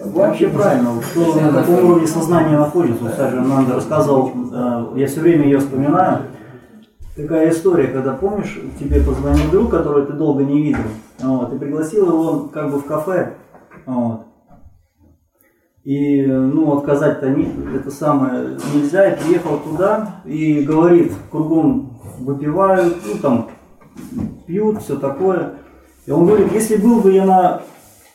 Вообще 0.06 0.49
правильно. 0.49 1.01
Кто 1.12 1.39
на 1.39 1.51
каком 1.51 1.86
уровне 1.86 2.08
сознания 2.08 2.58
находится, 2.58 3.03
вот 3.03 3.13
Саджа 3.13 3.41
Нанда 3.41 3.75
рассказывал, 3.75 4.32
э, 4.51 4.99
я 4.99 5.08
все 5.08 5.21
время 5.21 5.45
ее 5.45 5.60
вспоминаю. 5.60 6.23
такая 7.15 7.49
история, 7.49 7.88
когда 7.88 8.13
помнишь, 8.13 8.60
тебе 8.80 9.01
позвонил 9.01 9.49
друг, 9.49 9.71
которого 9.71 10.06
ты 10.06 10.13
долго 10.13 10.43
не 10.43 10.62
видел, 10.62 10.84
вот, 11.19 11.51
и 11.53 11.58
пригласил 11.58 12.08
его 12.08 12.49
как 12.53 12.71
бы 12.71 12.80
в 12.80 12.86
кафе, 12.86 13.34
вот. 13.86 14.27
И, 15.84 16.25
ну, 16.25 16.77
отказать-то 16.77 17.30
не, 17.30 17.49
это 17.75 17.89
самое 17.89 18.58
нельзя, 18.73 19.10
и 19.10 19.23
приехал 19.23 19.58
туда 19.58 20.21
и 20.25 20.62
говорит, 20.62 21.13
кругом 21.32 21.87
выпивают, 22.19 22.97
ну, 23.06 23.19
там, 23.21 23.49
пьют, 24.45 24.82
все 24.82 24.97
такое. 24.97 25.53
И 26.06 26.12
он 26.12 26.25
говорит, 26.25 26.51
если 26.53 26.77
был 26.77 27.01
бы 27.01 27.12
я 27.12 27.25
на 27.25 27.62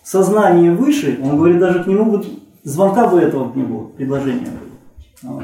сознании 0.02 0.70
выше, 0.70 1.18
он 1.22 1.36
говорит, 1.36 1.58
даже 1.58 1.84
к 1.84 1.86
нему 1.86 2.10
бы 2.10 2.24
звонка 2.64 3.08
бы 3.08 3.20
этого 3.20 3.52
не 3.54 3.62
было, 3.62 3.84
предложения 3.84 4.48
было. 5.22 5.42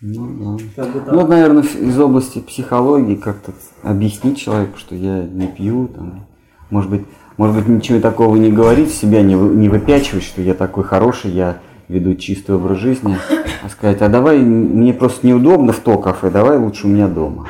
Ну, 0.00 0.58
да. 0.58 0.64
Как 0.76 0.92
бы 0.92 1.00
так. 1.00 1.14
ну, 1.14 1.26
наверное, 1.26 1.62
из 1.62 1.98
области 1.98 2.40
психологии 2.40 3.14
как-то 3.14 3.52
объяснить 3.82 4.38
человеку, 4.38 4.78
что 4.78 4.94
я 4.94 5.22
не 5.22 5.46
пью, 5.46 5.88
там, 5.88 6.26
может 6.70 6.90
быть, 6.90 7.02
может 7.36 7.56
быть, 7.56 7.68
ничего 7.68 8.00
такого 8.00 8.36
не 8.36 8.50
говорить, 8.50 8.92
себя 8.92 9.22
не, 9.22 9.34
не 9.34 9.68
выпячивать, 9.68 10.24
что 10.24 10.42
я 10.42 10.54
такой 10.54 10.84
хороший, 10.84 11.30
я 11.30 11.58
веду 11.88 12.14
чистый 12.14 12.56
образ 12.56 12.78
жизни, 12.78 13.16
а 13.62 13.68
сказать, 13.68 14.02
а 14.02 14.08
давай, 14.08 14.38
мне 14.38 14.92
просто 14.92 15.26
неудобно 15.26 15.72
в 15.72 15.80
то 15.80 15.98
кафе, 15.98 16.30
давай 16.30 16.58
лучше 16.58 16.86
у 16.86 16.90
меня 16.90 17.08
дома. 17.08 17.46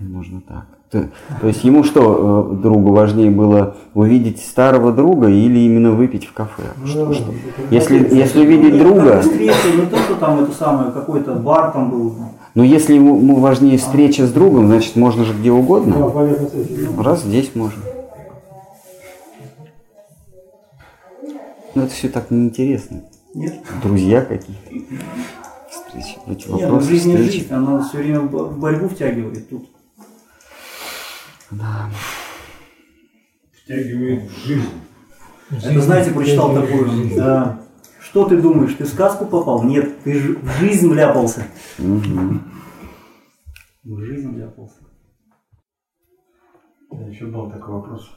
Можно 0.00 0.40
так. 0.40 0.66
То, 0.90 1.08
то 1.40 1.46
есть 1.46 1.62
ему 1.62 1.84
что, 1.84 2.50
э, 2.52 2.62
другу 2.62 2.92
важнее 2.92 3.30
было 3.30 3.76
увидеть 3.94 4.40
старого 4.40 4.92
друга 4.92 5.28
или 5.28 5.60
именно 5.60 5.92
выпить 5.92 6.26
в 6.26 6.32
кафе? 6.32 6.62
Ну, 6.78 6.86
что, 6.86 7.12
что? 7.12 7.32
Если, 7.70 8.12
если 8.12 8.40
увидеть 8.40 8.76
друга... 8.76 9.20
Встреча, 9.20 9.54
не 9.76 9.86
то, 9.86 9.96
что 9.98 10.16
там 10.16 10.40
это 10.40 10.52
самое, 10.52 10.90
какой-то 10.90 11.34
бар 11.34 11.70
там 11.70 11.90
был. 11.90 12.14
Но 12.56 12.64
если 12.64 12.94
ему, 12.94 13.18
ему 13.18 13.36
важнее 13.36 13.78
встреча 13.78 14.26
с 14.26 14.32
другом, 14.32 14.66
значит 14.66 14.96
можно 14.96 15.24
же 15.24 15.32
где 15.34 15.52
угодно. 15.52 16.12
Раз 16.98 17.22
здесь 17.22 17.54
можно. 17.54 17.82
Но 21.76 21.82
это 21.84 21.92
все 21.92 22.08
так 22.08 22.32
неинтересно. 22.32 23.02
Нет. 23.34 23.60
Друзья 23.82 24.22
какие-то. 24.22 24.96
Встречи. 25.70 26.18
Эти 26.26 26.48
Нет, 26.50 26.68
ну, 26.68 26.80
жизнь 26.80 27.12
встречи. 27.12 27.32
жизнь, 27.32 27.52
она 27.52 27.80
все 27.82 27.98
время 27.98 28.20
в 28.20 28.58
борьбу 28.58 28.88
втягивает 28.88 29.48
тут. 29.48 29.68
Да. 31.50 31.90
Втягивает 33.52 34.30
в 34.30 34.46
жизнь. 34.46 34.68
Это, 35.50 35.80
знаете, 35.80 36.12
прочитал 36.12 36.54
такую. 36.54 37.16
Да. 37.16 37.60
Что 38.00 38.24
ты 38.24 38.40
думаешь, 38.40 38.74
ты 38.74 38.84
в 38.84 38.88
сказку 38.88 39.26
попал? 39.26 39.62
Нет, 39.64 40.02
ты 40.02 40.36
в 40.36 40.48
жизнь 40.58 40.88
вляпался. 40.88 41.46
Угу. 41.78 42.40
В 43.84 44.04
жизнь 44.04 44.34
вляпался. 44.34 44.78
Еще 47.08 47.26
был 47.26 47.50
такой 47.50 47.74
вопрос. 47.74 48.10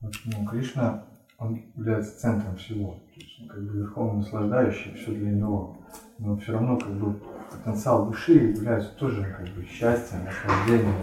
Вот, 0.00 0.14
ну, 0.24 0.46
Кришна, 0.46 1.04
он 1.38 1.60
является 1.76 2.18
центром 2.18 2.56
всего. 2.56 3.02
То 3.14 3.20
есть 3.20 3.40
он 3.40 3.48
как 3.48 3.66
бы 3.66 3.78
верховно 3.78 4.18
наслаждающий, 4.20 4.94
все 4.94 5.12
для 5.12 5.30
него. 5.30 5.76
Но 6.18 6.36
все 6.38 6.52
равно 6.52 6.76
как 6.76 6.92
бы 6.92 7.20
потенциал 7.50 8.06
души 8.06 8.34
является 8.34 8.90
тоже 8.96 9.22
как 9.36 9.48
бы 9.54 9.64
счастьем, 9.64 10.24
наслаждением. 10.24 10.94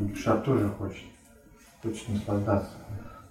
Душа 0.00 0.36
тоже 0.38 0.68
хочет, 0.68 1.04
хочет 1.82 2.08
наслаждаться. 2.08 2.70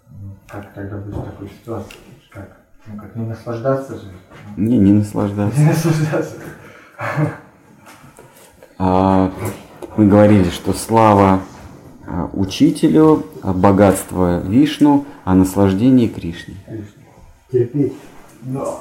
Ну, 0.09 0.35
как 0.47 0.73
тогда 0.73 0.97
быть 0.97 1.15
в 1.15 1.23
такой 1.23 1.49
ситуации? 1.49 1.97
Как? 2.29 2.57
Ну 2.87 2.97
как 3.01 3.15
не 3.15 3.25
наслаждаться 3.25 3.95
же? 3.95 4.11
Не, 4.57 4.77
не 4.77 4.93
наслаждаться. 4.93 5.59
Не 5.59 5.65
наслаждаться. 5.65 6.35
А, 8.77 9.31
мы 9.97 10.07
говорили, 10.07 10.49
что 10.49 10.73
слава 10.73 11.41
а, 12.05 12.29
учителю, 12.33 13.25
а 13.41 13.53
богатство 13.53 14.41
Вишну, 14.41 15.05
а 15.23 15.33
наслаждение 15.33 16.09
Кришне. 16.09 16.55
Терпеть. 17.51 17.93
Да. 18.41 18.77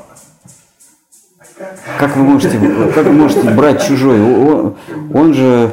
Как 1.98 2.16
вы 2.16 2.24
можете, 2.24 2.58
как 2.94 3.06
вы 3.06 3.12
можете 3.12 3.50
брать 3.50 3.86
чужой? 3.86 4.20
Он, 4.20 4.76
он 5.12 5.34
же, 5.34 5.72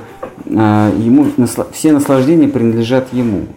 а, 0.56 0.91
ему 0.96 1.28
все 1.72 1.91
наслаждения 1.91 2.48
принадлежат 2.48 3.12
ему. 3.13 3.48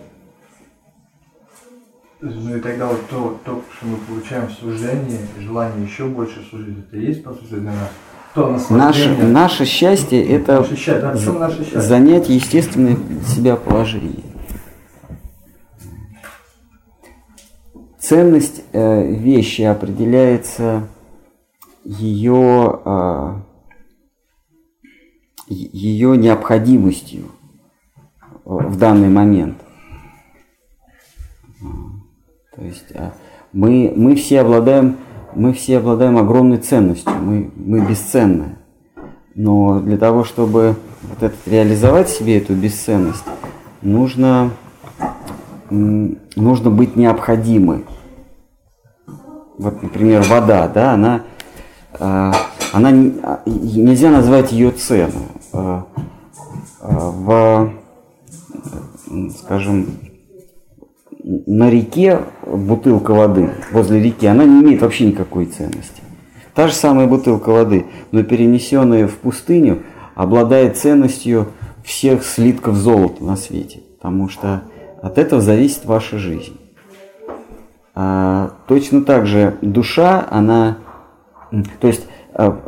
Ну 2.21 2.57
и 2.57 2.61
тогда 2.61 2.87
вот 2.87 3.07
то, 3.11 3.39
то, 3.45 3.63
что 3.77 3.87
мы 3.87 3.99
получаем 3.99 4.49
в 4.49 4.53
служении, 4.53 5.19
желание 5.39 5.85
еще 5.85 6.07
больше 6.07 6.43
служить, 6.49 6.79
это 6.79 6.97
есть, 6.97 7.23
по 7.23 7.33
сути, 7.35 7.55
для 7.55 7.73
нас? 7.73 7.91
То 8.35 8.59
наше, 8.71 9.11
наше 9.23 9.65
счастье– 9.67 10.25
это 10.37 10.61
наше 10.61 10.77
счастье, 10.77 11.01
да, 11.01 11.33
наше 11.39 11.59
счастье? 11.59 11.81
занять 11.83 12.29
естественное 12.31 12.97
себя 13.27 13.57
положение. 13.57 14.25
Ценность 18.01 18.63
э, 18.73 19.07
вещи 19.07 19.63
определяется 19.63 20.89
ее, 21.85 22.81
э, 22.85 23.35
ее 25.49 26.17
необходимостью 26.17 27.27
в 28.45 28.77
данный 28.77 29.09
момент. 29.09 29.59
То 32.55 32.63
есть 32.63 32.93
а, 32.95 33.13
мы, 33.53 33.93
мы 33.95 34.15
все 34.17 34.41
обладаем 34.41 34.97
мы 35.35 35.53
все 35.53 35.79
обладаем 35.79 36.17
огромной 36.17 36.59
ценностью, 36.59 37.13
мы, 37.13 37.51
мы 37.57 37.81
бесценны. 37.81 38.57
Но 39.35 39.81
для 39.81 39.99
того, 39.99 40.25
чтобы 40.25 40.77
вот 41.03 41.23
этот, 41.23 41.47
реализовать 41.47 42.09
себе 42.09 42.39
эту 42.39 42.55
бесценность, 42.55 43.25
нужно, 43.83 44.51
нужно 45.71 46.71
быть 46.71 46.95
необходимой. 46.95 47.85
Вот, 49.59 49.83
например, 49.83 50.23
вода, 50.23 50.69
да, 50.69 50.93
она, 50.93 51.15
а, 51.17 51.34
она 51.99 52.91
нельзя 52.91 54.11
назвать 54.11 54.53
ее 54.53 54.71
цену. 54.71 55.27
А, 55.53 55.87
в, 56.81 57.73
скажем, 59.39 59.87
на 61.25 61.71
реке 61.71 62.21
бутылка 62.47 63.13
воды 63.13 63.51
возле 63.73 64.03
реки, 64.03 64.27
она 64.27 64.45
не 64.45 64.63
имеет 64.63 64.83
вообще 64.83 65.07
никакой 65.07 65.47
ценности. 65.47 66.03
Та 66.55 66.69
же 66.69 66.75
самая 66.75 67.07
бутылка 67.07 67.51
воды, 67.51 67.87
но 68.13 68.23
перенесенная 68.23 69.09
в 69.09 69.15
пустыню, 69.17 69.83
обладает 70.15 70.77
ценностью 70.77 71.49
всех 71.83 72.25
слитков 72.25 72.77
золота 72.77 73.25
на 73.25 73.37
свете, 73.37 73.81
потому 73.97 74.29
что 74.29 74.63
от 75.03 75.19
этого 75.19 75.41
зависит 75.41 75.85
ваша 75.85 76.19
жизнь. 76.19 76.59
А, 77.95 78.53
точно 78.67 79.03
так 79.03 79.27
же 79.27 79.57
душа, 79.63 80.27
она, 80.31 80.79
то 81.81 81.87
есть 81.87 82.07
а, 82.33 82.59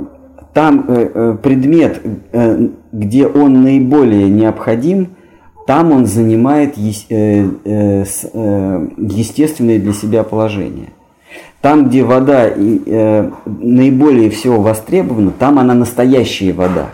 там 0.55 0.85
э, 0.88 1.11
э, 1.12 1.37
предмет, 1.42 2.01
э, 2.33 2.68
где 2.92 3.27
он 3.27 3.62
наиболее 3.62 4.29
необходим, 4.29 5.16
там 5.66 5.90
он 5.90 6.07
занимает 6.07 6.79
э, 6.79 6.92
э, 7.11 8.05
э, 8.05 8.88
естественное 8.96 9.79
для 9.81 9.92
себя 9.92 10.22
положение. 10.22 10.90
Там, 11.61 11.88
где 11.88 12.05
вода 12.05 12.49
наиболее 12.55 14.31
всего 14.31 14.61
востребована, 14.61 15.33
там 15.33 15.59
она 15.59 15.75
настоящая 15.75 16.53
вода. 16.53 16.90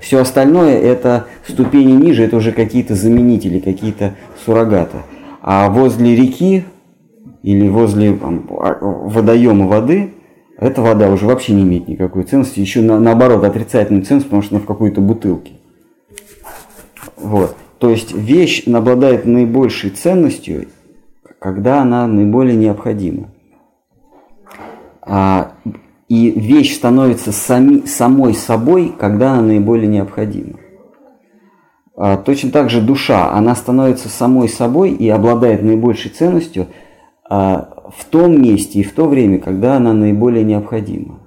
Все 0.00 0.20
остальное 0.20 0.78
это 0.78 1.26
ступени 1.48 1.92
ниже, 1.92 2.24
это 2.24 2.36
уже 2.36 2.52
какие-то 2.52 2.94
заменители, 2.94 3.60
какие-то 3.60 4.14
суррогаты. 4.44 4.98
А 5.40 5.70
возле 5.70 6.14
реки 6.14 6.64
или 7.42 7.68
возле 7.68 8.14
там, 8.14 8.46
а, 8.50 8.76
водоема 8.80 9.66
воды, 9.66 10.12
эта 10.58 10.80
вода 10.80 11.10
уже 11.10 11.26
вообще 11.26 11.52
не 11.52 11.62
имеет 11.62 11.88
никакой 11.88 12.24
ценности, 12.24 12.60
еще 12.60 12.80
на, 12.80 12.98
наоборот 12.98 13.44
отрицательную 13.44 14.04
ценность, 14.04 14.26
потому 14.26 14.42
что 14.42 14.56
она 14.56 14.64
в 14.64 14.66
какой-то 14.66 15.00
бутылке. 15.00 15.52
Вот. 17.16 17.56
То 17.78 17.90
есть 17.90 18.12
вещь 18.12 18.66
обладает 18.66 19.26
наибольшей 19.26 19.90
ценностью, 19.90 20.68
когда 21.38 21.82
она 21.82 22.06
наиболее 22.06 22.56
необходима. 22.56 23.28
А, 25.02 25.52
и 26.08 26.30
вещь 26.30 26.74
становится 26.74 27.32
сами, 27.32 27.84
самой 27.86 28.34
собой, 28.34 28.94
когда 28.98 29.32
она 29.32 29.42
наиболее 29.42 29.88
необходима. 29.88 30.58
А, 31.96 32.16
точно 32.16 32.50
так 32.50 32.70
же 32.70 32.80
душа, 32.80 33.30
она 33.32 33.54
становится 33.54 34.08
самой 34.08 34.48
собой 34.48 34.90
и 34.90 35.08
обладает 35.08 35.62
наибольшей 35.62 36.10
ценностью 36.10 36.68
а, 37.28 37.75
в 37.94 38.04
том 38.04 38.40
месте 38.40 38.80
и 38.80 38.82
в 38.82 38.92
то 38.92 39.06
время, 39.06 39.38
когда 39.38 39.76
она 39.76 39.92
наиболее 39.92 40.44
необходима. 40.44 41.20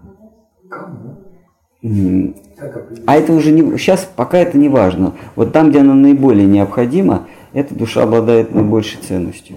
А 1.82 3.16
это 3.16 3.34
уже 3.34 3.52
не, 3.52 3.78
сейчас 3.78 4.10
пока 4.16 4.40
это 4.40 4.58
не 4.58 4.68
важно. 4.68 5.14
Вот 5.36 5.54
там, 5.54 5.70
где 5.70 5.80
она 5.80 5.94
наиболее 5.94 6.46
необходима, 6.46 7.28
эта 7.54 7.74
душа 7.74 8.04
обладает 8.04 8.54
наибольшей 8.54 9.00
ценностью. 9.00 9.56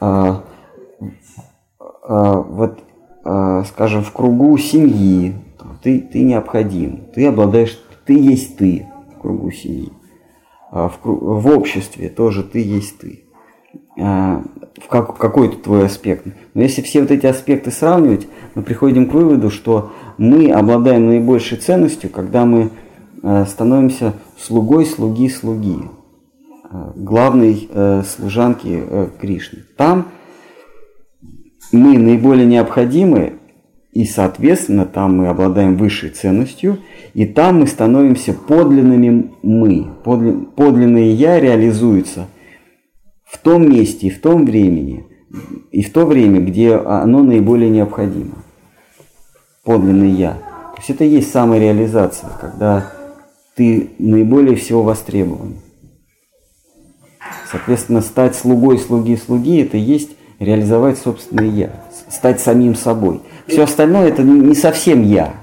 А, 0.00 0.44
а, 1.78 2.34
вот, 2.34 2.80
а, 3.24 3.64
скажем, 3.64 4.02
в 4.02 4.12
кругу 4.12 4.56
семьи 4.58 5.34
ты, 5.82 6.00
ты 6.00 6.22
необходим, 6.22 7.06
ты 7.14 7.26
обладаешь, 7.26 7.78
ты 8.04 8.14
есть 8.14 8.56
ты 8.58 8.86
в 9.16 9.20
кругу 9.20 9.50
семьи. 9.50 9.90
а, 10.70 10.88
в, 10.88 10.98
в 11.02 11.46
обществе 11.48 12.08
тоже 12.10 12.42
ты 12.42 12.60
есть 12.60 12.98
ты. 12.98 13.24
А, 14.00 14.44
в 14.82 14.86
как, 14.88 15.16
какой-то 15.16 15.56
твой 15.56 15.86
аспект. 15.86 16.26
Но 16.54 16.62
если 16.62 16.82
все 16.82 17.00
вот 17.00 17.10
эти 17.10 17.26
аспекты 17.26 17.70
сравнивать, 17.70 18.28
мы 18.54 18.62
приходим 18.62 19.08
к 19.08 19.14
выводу, 19.14 19.50
что 19.50 19.92
мы 20.18 20.50
обладаем 20.52 21.08
наибольшей 21.08 21.58
ценностью, 21.58 22.10
когда 22.10 22.44
мы 22.44 22.70
а, 23.22 23.44
становимся 23.46 24.14
слугой 24.38 24.86
слуги 24.86 25.28
слуги, 25.28 25.78
а, 26.70 26.92
главной 26.94 27.68
э, 27.70 28.02
служанки 28.06 28.82
э, 28.88 29.08
Кришны. 29.20 29.64
Там 29.76 30.08
мы 31.72 31.98
наиболее 31.98 32.46
необходимы, 32.46 33.34
и, 33.92 34.04
соответственно, 34.04 34.86
там 34.86 35.16
мы 35.16 35.26
обладаем 35.26 35.76
высшей 35.76 36.10
ценностью, 36.10 36.78
и 37.14 37.26
там 37.26 37.60
мы 37.60 37.66
становимся 37.66 38.32
подлинными 38.32 39.32
мы. 39.42 39.88
Подли- 40.04 40.46
Подлинное 40.54 41.10
«я» 41.10 41.40
реализуется 41.40 42.28
в 43.30 43.38
том 43.38 43.70
месте 43.70 44.06
и 44.06 44.10
в 44.10 44.20
том 44.20 44.44
времени, 44.44 45.06
и 45.70 45.82
в 45.82 45.92
то 45.92 46.06
время, 46.06 46.40
где 46.40 46.74
оно 46.74 47.22
наиболее 47.22 47.70
необходимо. 47.70 48.36
Подлинное 49.64 50.08
«я». 50.08 50.32
То 50.32 50.78
есть 50.78 50.90
это 50.90 51.04
и 51.04 51.08
есть 51.08 51.30
самореализация, 51.30 52.30
когда 52.40 52.92
ты 53.54 53.90
наиболее 53.98 54.56
всего 54.56 54.82
востребован. 54.82 55.56
Соответственно, 57.50 58.00
стать 58.00 58.36
слугой 58.36 58.78
слуги 58.78 59.16
слуги– 59.16 59.60
это 59.62 59.76
и 59.76 59.80
есть 59.80 60.10
реализовать 60.38 60.98
собственное 60.98 61.46
«я», 61.46 61.70
стать 62.08 62.40
самим 62.40 62.74
собой. 62.74 63.20
Все 63.46 63.64
остальное– 63.64 64.08
это 64.08 64.22
не 64.22 64.54
совсем 64.54 65.02
«я». 65.02 65.34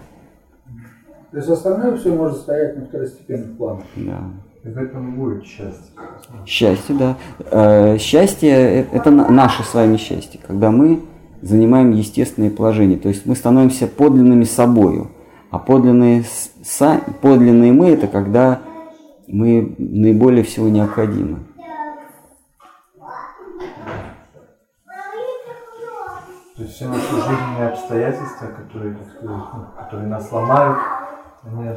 То 1.32 1.38
есть 1.38 1.50
остальное 1.50 1.98
все 1.98 2.16
может 2.16 2.38
стоять 2.38 2.78
на 2.78 2.86
второстепенных 2.86 3.58
планах. 3.58 3.84
Да. 3.98 4.24
И 4.64 4.70
в 4.70 4.78
этом 4.78 5.16
будет 5.18 5.44
счастье. 5.44 5.92
Счастье, 6.46 6.96
да. 6.96 7.16
Э, 7.52 7.98
Счастье 7.98 8.50
это 8.92 9.12
на- 9.12 9.30
наше 9.30 9.64
с 9.64 9.74
вами 9.74 9.98
счастье, 9.98 10.40
когда 10.46 10.72
мы 10.72 11.02
занимаем 11.42 11.92
естественные 11.92 12.52
положения, 12.52 12.98
то 12.98 13.08
есть 13.10 13.26
мы 13.26 13.36
становимся 13.36 13.88
подлинными 13.88 14.44
собою. 14.44 15.12
А 15.52 15.60
подлинные, 15.60 16.24
са- 16.64 17.02
подлинные 17.22 17.72
мы– 17.72 17.90
это 17.92 18.08
когда 18.08 18.60
мы 19.28 19.76
наиболее 19.78 20.44
всего 20.44 20.68
необходимы. 20.70 21.40
То 26.56 26.64
есть 26.64 26.76
все 26.76 26.88
наши 26.88 27.02
жизненные 27.16 27.68
обстоятельства, 27.70 28.48
которые, 28.48 28.98
ну, 29.22 29.42
которые 29.78 30.08
нас 30.08 30.32
ломают, 30.32 30.78
они 31.44 31.70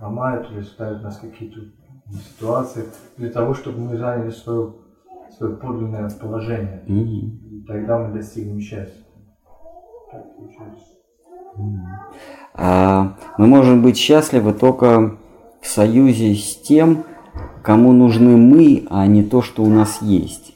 ломают 0.00 0.50
или 0.50 0.62
ставят 0.62 1.02
нас 1.02 1.18
какие-то 1.18 1.60
ситуации 2.16 2.84
для 3.16 3.30
того, 3.30 3.54
чтобы 3.54 3.80
мы 3.80 3.96
заняли 3.96 4.30
свое, 4.30 4.74
свое 5.36 5.56
подлинное 5.56 6.10
положение. 6.10 6.82
Мгм. 6.86 7.40
И 7.50 7.64
тогда 7.66 7.98
мы 7.98 8.14
достигнем 8.14 8.60
счастья. 8.60 9.04
Так 10.10 10.36
получается. 10.36 10.86
А 12.54 13.16
мы 13.36 13.46
можем 13.46 13.82
быть 13.82 13.96
счастливы 13.96 14.52
только 14.52 15.16
в 15.60 15.66
союзе 15.66 16.34
с 16.34 16.56
тем, 16.62 17.04
кому 17.62 17.92
нужны 17.92 18.36
мы, 18.36 18.86
а 18.90 19.06
не 19.06 19.22
то, 19.22 19.42
что 19.42 19.62
у 19.62 19.68
нас 19.68 20.00
есть. 20.00 20.54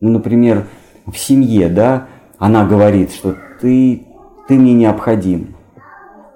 Ну, 0.00 0.10
например, 0.10 0.66
в 1.06 1.16
семье, 1.16 1.68
да, 1.68 2.08
она 2.38 2.66
говорит, 2.66 3.12
что 3.12 3.36
ты, 3.60 4.06
ты 4.48 4.54
мне 4.54 4.74
необходим. 4.74 5.54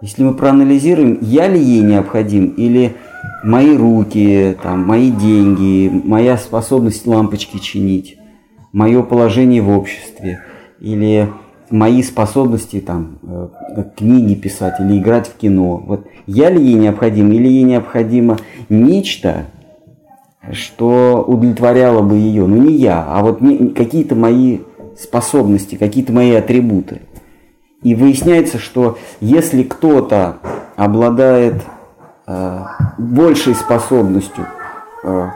Если 0.00 0.22
мы 0.22 0.34
проанализируем, 0.34 1.18
я 1.20 1.48
ли 1.48 1.61
ей 1.61 1.82
необходим, 1.82 2.50
или 2.50 2.96
мои 3.42 3.77
руки, 3.77 4.57
там, 4.62 4.87
мои 4.87 5.11
деньги, 5.11 5.90
моя 6.05 6.37
способность 6.37 7.07
лампочки 7.07 7.59
чинить, 7.59 8.18
мое 8.72 9.03
положение 9.03 9.62
в 9.62 9.70
обществе, 9.70 10.42
или 10.81 11.29
мои 11.70 12.03
способности 12.03 12.81
там, 12.81 13.18
э, 13.22 13.48
книги 13.96 14.35
писать 14.35 14.81
или 14.81 14.98
играть 14.98 15.29
в 15.29 15.37
кино. 15.37 15.83
Вот 15.87 16.07
я 16.27 16.51
ли 16.51 16.62
ей 16.62 16.74
необходим, 16.74 17.31
или 17.33 17.48
ей 17.48 17.64
необходимо 17.64 18.38
нечто, 18.68 19.46
что 20.53 21.24
удовлетворяло 21.27 22.03
бы 22.03 22.16
ее. 22.16 22.46
Ну 22.46 22.57
не 22.57 22.74
я, 22.74 23.05
а 23.07 23.22
вот 23.22 23.40
какие-то 23.74 24.14
мои 24.14 24.61
способности, 24.98 25.74
какие-то 25.74 26.12
мои 26.12 26.33
атрибуты. 26.33 27.03
И 27.83 27.94
выясняется, 27.94 28.59
что 28.59 28.98
если 29.20 29.62
кто-то 29.62 30.38
обладает 30.77 31.62
большей 32.98 33.54
способностью, 33.54 34.46
э, 35.02 35.28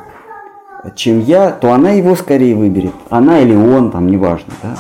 чем 0.95 1.21
я, 1.21 1.51
то 1.51 1.73
она 1.73 1.91
его 1.91 2.15
скорее 2.17 2.55
выберет. 2.55 2.93
Она 3.09 3.41
или 3.41 3.55
он, 3.55 3.91
там, 3.91 4.09
неважно, 4.09 4.53
да? 4.63 4.75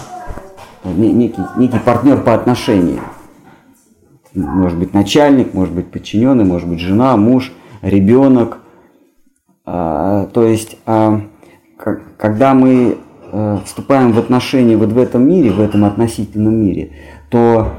Не- 0.84 1.12
Некий, 1.12 1.42
некий 1.56 1.78
партнер 1.78 2.20
по 2.22 2.34
отношениям. 2.34 3.04
Может 4.34 4.78
быть 4.78 4.94
начальник, 4.94 5.54
может 5.54 5.74
быть 5.74 5.90
подчиненный, 5.90 6.44
может 6.44 6.68
быть 6.68 6.80
жена, 6.80 7.16
муж, 7.16 7.52
ребенок. 7.82 8.58
А, 9.64 10.26
то 10.26 10.44
есть, 10.44 10.76
а, 10.86 11.20
когда 12.16 12.54
мы 12.54 12.98
э, 13.32 13.58
вступаем 13.64 14.12
в 14.12 14.18
отношения 14.18 14.76
вот 14.76 14.92
в 14.92 14.98
этом 14.98 15.26
мире, 15.26 15.50
в 15.50 15.60
этом 15.60 15.84
относительном 15.84 16.54
мире, 16.54 16.92
то 17.30 17.72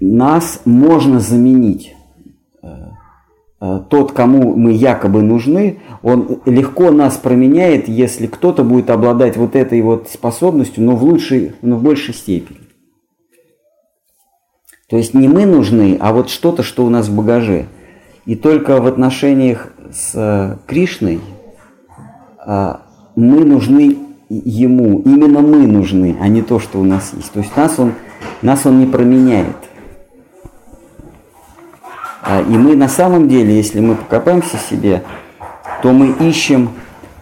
нас 0.00 0.60
можно 0.64 1.20
заменить. 1.20 1.94
Э, 3.64 3.76
э, 3.76 3.80
Тот, 3.88 4.12
кому 4.12 4.54
мы 4.54 4.72
якобы 4.72 5.22
нужны, 5.22 5.78
он 6.02 6.40
легко 6.44 6.90
нас 6.90 7.16
променяет, 7.16 7.88
если 7.88 8.26
кто-то 8.26 8.64
будет 8.64 8.90
обладать 8.90 9.36
вот 9.36 9.56
этой 9.56 9.80
вот 9.80 10.08
способностью, 10.08 10.84
но 10.84 10.96
в 10.96 11.04
лучшей, 11.04 11.52
но 11.62 11.76
в 11.76 11.82
большей 11.82 12.14
степени. 12.14 12.58
То 14.88 14.96
есть 14.96 15.14
не 15.14 15.28
мы 15.28 15.46
нужны, 15.46 15.96
а 15.98 16.12
вот 16.12 16.28
что-то, 16.28 16.62
что 16.62 16.84
у 16.84 16.90
нас 16.90 17.08
в 17.08 17.16
багаже. 17.16 17.66
И 18.26 18.36
только 18.36 18.80
в 18.80 18.86
отношениях 18.86 19.72
с 19.92 20.12
э, 20.14 20.56
Кришной 20.66 21.20
а, 22.38 22.82
мы 23.16 23.44
нужны 23.44 23.98
ему, 24.28 25.00
именно 25.00 25.40
мы 25.40 25.66
нужны, 25.66 26.16
а 26.20 26.28
не 26.28 26.42
то, 26.42 26.58
что 26.58 26.78
у 26.78 26.84
нас 26.84 27.12
есть. 27.14 27.32
То 27.32 27.40
есть 27.40 27.56
нас 27.56 27.78
он, 27.78 27.94
нас 28.42 28.66
он 28.66 28.80
не 28.80 28.86
променяет. 28.86 29.56
А, 32.24 32.40
И 32.40 32.56
мы 32.56 32.74
на 32.74 32.88
самом 32.88 33.28
деле, 33.28 33.54
если 33.54 33.80
мы 33.80 33.96
покопаемся 33.96 34.56
себе, 34.56 35.02
то 35.82 35.92
мы 35.92 36.14
ищем 36.26 36.70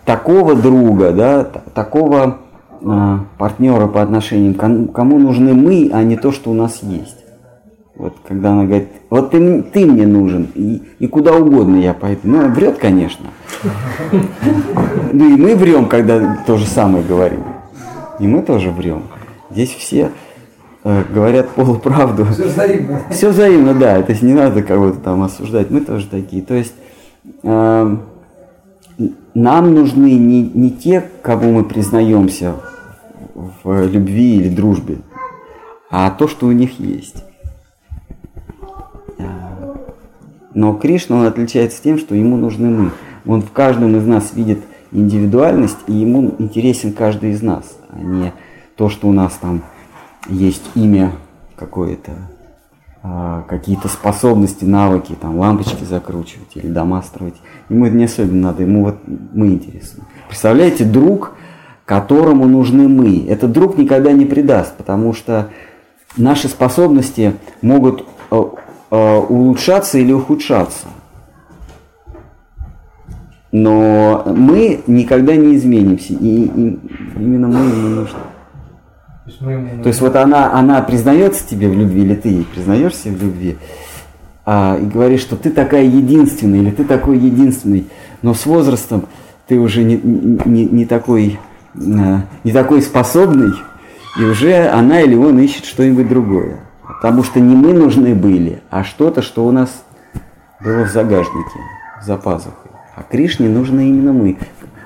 такого 0.04 0.54
друга, 0.54 1.10
да, 1.10 1.44
такого 1.74 2.38
а, 2.84 3.20
партнера 3.36 3.88
по 3.88 4.00
отношениям, 4.00 4.54
кому, 4.54 4.86
кому 4.88 5.18
нужны 5.18 5.54
мы, 5.54 5.90
а 5.92 6.04
не 6.04 6.16
то, 6.16 6.30
что 6.30 6.50
у 6.50 6.54
нас 6.54 6.80
есть. 6.82 7.16
Вот 7.96 8.14
когда 8.26 8.52
она 8.52 8.64
говорит, 8.64 8.88
вот 9.10 9.32
ты, 9.32 9.62
ты 9.62 9.84
мне 9.84 10.06
нужен, 10.06 10.48
и, 10.54 10.82
и 10.98 11.06
куда 11.08 11.34
угодно 11.34 11.76
я 11.76 11.94
пойду. 11.94 12.20
Ну, 12.24 12.48
врет, 12.48 12.78
конечно. 12.78 13.26
Ну 15.12 15.34
и 15.34 15.36
мы 15.36 15.56
врем, 15.56 15.86
когда 15.86 16.38
то 16.46 16.56
же 16.56 16.66
самое 16.66 17.04
говорим. 17.04 17.42
И 18.18 18.26
мы 18.26 18.42
тоже 18.42 18.70
врем. 18.70 19.02
Здесь 19.50 19.74
все 19.74 20.10
говорят 20.84 21.50
полуправду. 21.50 22.26
Все 22.26 22.44
взаимно. 22.44 23.00
Все 23.10 23.28
взаимно, 23.30 23.74
да. 23.74 24.02
То 24.02 24.12
есть 24.12 24.22
не 24.22 24.34
надо 24.34 24.62
кого-то 24.62 24.98
там 24.98 25.22
осуждать. 25.22 25.70
Мы 25.70 25.80
тоже 25.80 26.06
такие. 26.06 26.42
То 26.42 26.54
есть 26.54 26.74
эм, 27.42 28.02
нам 29.34 29.74
нужны 29.74 30.14
не, 30.14 30.42
не 30.42 30.70
те, 30.70 31.08
кому 31.22 31.52
мы 31.52 31.64
признаемся 31.64 32.54
в 33.34 33.86
любви 33.86 34.36
или 34.36 34.48
дружбе, 34.48 34.98
а 35.90 36.10
то, 36.10 36.28
что 36.28 36.46
у 36.46 36.52
них 36.52 36.78
есть. 36.78 37.24
Э, 39.18 39.24
Но 40.54 40.74
Кришна, 40.74 41.16
он 41.16 41.26
отличается 41.26 41.82
тем, 41.82 41.98
что 41.98 42.14
ему 42.14 42.36
нужны 42.36 42.70
мы. 42.70 42.90
Он 43.24 43.40
в 43.40 43.52
каждом 43.52 43.96
из 43.96 44.06
нас 44.06 44.32
видит 44.34 44.58
индивидуальность, 44.90 45.78
и 45.86 45.92
ему 45.94 46.34
интересен 46.38 46.92
каждый 46.92 47.30
из 47.30 47.40
нас, 47.40 47.78
а 47.88 47.98
не 48.00 48.32
то, 48.76 48.88
что 48.88 49.08
у 49.08 49.12
нас 49.12 49.32
там 49.40 49.62
есть 50.28 50.62
имя 50.74 51.12
какое-то, 51.56 52.12
а, 53.02 53.42
какие-то 53.48 53.88
способности, 53.88 54.64
навыки, 54.64 55.16
там 55.20 55.38
лампочки 55.38 55.84
закручивать 55.84 56.56
или 56.56 56.68
дома 56.68 57.02
строить. 57.02 57.34
Ему 57.68 57.86
это 57.86 57.96
не 57.96 58.04
особенно 58.04 58.48
надо, 58.48 58.62
ему 58.62 58.84
вот 58.84 58.96
мы 59.06 59.48
интересуем. 59.48 60.04
Представляете, 60.28 60.84
друг, 60.84 61.32
которому 61.84 62.46
нужны 62.46 62.88
мы. 62.88 63.26
Этот 63.26 63.52
друг 63.52 63.76
никогда 63.76 64.12
не 64.12 64.24
предаст, 64.24 64.76
потому 64.76 65.12
что 65.12 65.50
наши 66.16 66.48
способности 66.48 67.34
могут 67.60 68.06
э, 68.30 68.42
э, 68.90 69.18
улучшаться 69.18 69.98
или 69.98 70.12
ухудшаться. 70.12 70.86
Но 73.50 74.22
мы 74.26 74.80
никогда 74.86 75.36
не 75.36 75.56
изменимся, 75.56 76.14
и, 76.14 76.44
и 76.44 76.80
именно 77.16 77.48
мы 77.48 77.66
ему 77.66 77.88
нужны. 77.88 78.18
То 79.24 79.30
есть 79.30 79.40
мы 79.40 79.52
ему 79.52 79.82
То 79.82 79.88
есть 79.88 80.00
вот 80.00 80.16
она, 80.16 80.52
она 80.52 80.82
признается 80.82 81.46
тебе 81.46 81.68
в 81.68 81.74
любви, 81.74 82.02
или 82.02 82.14
ты 82.14 82.28
ей 82.28 82.44
признаешься 82.44 83.08
в 83.08 83.22
любви, 83.22 83.56
а, 84.44 84.76
и 84.76 84.84
говоришь, 84.84 85.20
что 85.20 85.36
ты 85.36 85.50
такая 85.50 85.84
единственная, 85.84 86.58
или 86.58 86.70
ты 86.70 86.84
такой 86.84 87.18
единственный, 87.18 87.86
но 88.22 88.34
с 88.34 88.46
возрастом 88.46 89.06
ты 89.46 89.60
уже 89.60 89.84
не, 89.84 89.96
не, 89.96 90.64
не 90.64 90.86
такой 90.86 91.38
э, 91.74 92.18
не 92.42 92.52
такой 92.52 92.82
способный, 92.82 93.52
и 94.18 94.24
уже 94.24 94.68
она 94.68 95.00
или 95.00 95.14
он 95.14 95.38
ищет 95.38 95.66
что-нибудь 95.66 96.08
другое. 96.08 96.60
Потому 97.00 97.22
что 97.22 97.38
не 97.38 97.54
мы 97.54 97.72
нужны 97.72 98.14
были, 98.14 98.60
а 98.70 98.82
что-то, 98.82 99.22
что 99.22 99.46
у 99.46 99.52
нас 99.52 99.84
было 100.60 100.84
в 100.84 100.90
загажнике, 100.90 101.60
за 102.04 102.16
пазухой. 102.16 102.72
А 102.96 103.02
Кришне 103.02 103.48
нужны 103.48 103.88
именно 103.88 104.12
мы. 104.12 104.36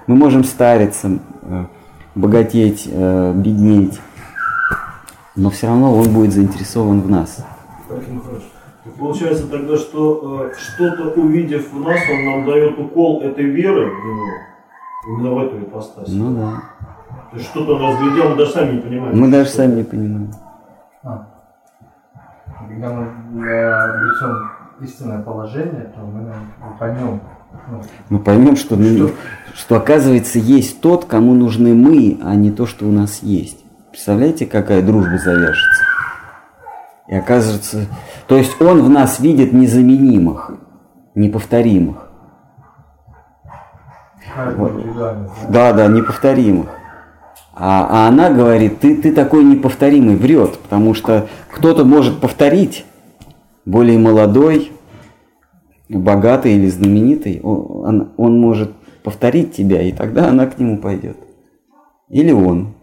Мы 0.07 0.14
можем 0.14 0.45
стариться, 0.45 1.18
э, 1.43 1.64
богатеть, 2.14 2.87
э, 2.91 3.32
беднеть, 3.34 3.99
но 5.37 5.51
все 5.51 5.68
равно 5.68 5.95
он 5.95 6.12
будет 6.12 6.32
заинтересован 6.32 7.03
в 7.03 7.09
нас. 7.09 7.45
Очень 7.89 8.20
хорошо. 8.20 8.47
И 8.84 8.89
Получается 8.99 9.49
тогда, 9.49 9.76
что 9.76 10.49
э, 10.51 10.53
что-то 10.57 11.20
увидев 11.20 11.72
в 11.72 11.80
нас, 11.80 11.99
он 12.11 12.24
нам 12.24 12.47
дает 12.47 12.78
укол 12.78 13.20
этой 13.22 13.45
веры 13.45 13.91
в 13.91 14.05
него, 14.05 14.26
именно 15.09 15.30
в 15.34 15.39
эту 15.39 15.59
ипостась. 15.59 16.09
Ну 16.09 16.34
да. 16.34 16.62
То 17.30 17.37
есть 17.37 17.51
что-то 17.51 17.74
он 17.74 17.82
разглядел, 17.82 18.30
мы 18.30 18.37
даже 18.37 18.51
сами 18.53 18.72
не 18.76 18.80
понимаем. 18.80 19.20
Мы 19.20 19.30
даже 19.30 19.51
сами 19.51 19.74
не 19.76 19.84
понимаем. 19.84 20.30
А. 21.03 21.26
Когда 22.68 22.93
мы 22.93 23.47
э, 23.47 23.72
обретем 23.72 24.51
истинное 24.80 25.22
положение, 25.22 25.93
то 25.95 26.01
мы 26.01 26.20
наверное, 26.20 26.78
поймем. 26.78 27.20
Ну, 27.70 27.80
Мы 28.11 28.18
поймем, 28.18 28.57
что, 28.57 28.76
ну, 28.76 29.11
что 29.55 29.76
оказывается 29.76 30.39
есть 30.39 30.80
тот, 30.80 31.07
кому 31.07 31.34
нужны 31.34 31.74
мы, 31.74 32.18
а 32.22 32.34
не 32.34 32.51
то, 32.51 32.66
что 32.66 32.87
у 32.87 32.93
нас 32.93 33.22
есть. 33.22 33.65
Представляете, 33.97 34.44
какая 34.44 34.82
дружба 34.82 35.16
завяжется? 35.16 35.82
И 37.09 37.14
оказывается, 37.14 37.86
то 38.28 38.36
есть 38.36 38.61
он 38.61 38.82
в 38.82 38.90
нас 38.90 39.20
видит 39.20 39.55
незаменимых, 39.55 40.51
неповторимых. 41.14 42.11
Вот. 44.55 44.94
да? 44.97 45.30
Да, 45.49 45.72
да, 45.72 45.86
неповторимых. 45.86 46.66
А, 47.55 47.86
а 47.88 48.09
она 48.09 48.28
говорит, 48.30 48.80
ты, 48.80 48.97
ты 49.01 49.14
такой 49.14 49.42
неповторимый, 49.44 50.16
врет, 50.16 50.59
потому 50.59 50.92
что 50.92 51.26
кто-то 51.51 51.86
может 51.86 52.20
повторить, 52.20 52.84
более 53.64 53.99
молодой, 53.99 54.72
богатый 55.88 56.53
или 56.53 56.68
знаменитый, 56.68 57.40
он, 57.42 57.86
он- 57.86 58.12
он 58.18 58.40
может 58.40 58.74
повторить 59.03 59.55
тебя, 59.57 59.80
и 59.80 59.90
тогда 59.90 60.28
она 60.28 60.44
к 60.47 60.59
нему 60.59 60.76
пойдет. 60.76 61.16
Или 62.11 62.32
он. 62.32 62.76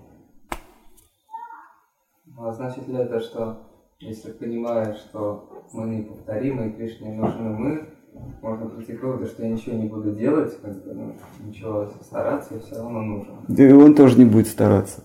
Значит 2.64 2.88
ли 2.88 2.95
это, 2.95 3.20
что 3.20 3.57
если 3.99 4.32
понимаешь, 4.32 4.95
что 4.95 5.66
мы 5.74 5.86
неповторимы, 5.97 6.70
и 6.70 6.72
Кришне 6.72 7.11
нужны 7.11 7.49
мы, 7.49 7.89
можно 8.41 8.68
прийти 8.68 8.93
к 8.93 9.03
выводу, 9.03 9.26
что 9.26 9.43
я 9.43 9.49
ничего 9.49 9.76
не 9.76 9.89
буду 9.89 10.11
делать, 10.11 10.57
как 10.61 10.72
бы, 10.86 10.93
ну, 10.93 11.14
ничего 11.45 11.91
стараться, 12.01 12.53
я 12.53 12.61
все 12.61 12.76
равно 12.78 13.01
нужен. 13.01 13.34
Да 13.49 13.68
и 13.68 13.72
он 13.74 13.95
тоже 13.95 14.18
не 14.18 14.24
будет 14.24 14.47
стараться. 14.47 15.03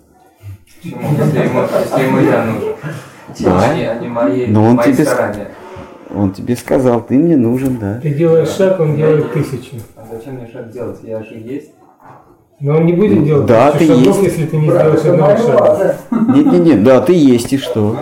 Почему? 0.82 1.00
Если 1.00 1.38
ему, 1.38 1.62
если 1.62 2.02
ему 2.04 2.18
я 2.20 2.44
нужен. 2.44 2.74
Да. 3.40 3.60
А 3.60 3.74
не, 3.74 3.90
а 3.90 3.98
не 3.98 4.08
мои, 4.08 4.46
Но 4.46 4.64
он 4.64 4.76
мои 4.76 4.92
тебе 4.92 5.04
старания. 5.04 5.48
Он 6.14 6.32
тебе 6.32 6.54
сказал, 6.54 7.04
ты 7.04 7.18
мне 7.18 7.36
нужен, 7.36 7.78
да. 7.80 7.98
Ты 8.00 8.14
делаешь 8.14 8.50
шаг, 8.50 8.78
он 8.78 8.94
делает 8.94 9.32
тысячу. 9.32 9.78
А 9.96 10.06
зачем 10.08 10.34
мне 10.34 10.46
шаг 10.46 10.70
делать? 10.70 11.00
Я 11.02 11.24
же 11.24 11.34
есть. 11.34 11.72
Но 12.60 12.76
он 12.76 12.86
не 12.86 12.92
будет 12.92 13.24
делать 13.24 13.46
Да, 13.46 13.70
ты 13.70 13.86
шагов, 13.86 14.22
есть. 14.22 14.22
если 14.22 14.46
ты 14.46 14.56
не 14.56 14.66
Брат, 14.68 14.98
сделаешь 14.98 15.20
одного 15.20 15.36
шага. 15.36 15.96
Нет, 16.34 16.46
нет, 16.46 16.60
нет, 16.64 16.84
да, 16.84 17.00
ты 17.00 17.12
есть, 17.12 17.52
и 17.52 17.58
что? 17.58 17.96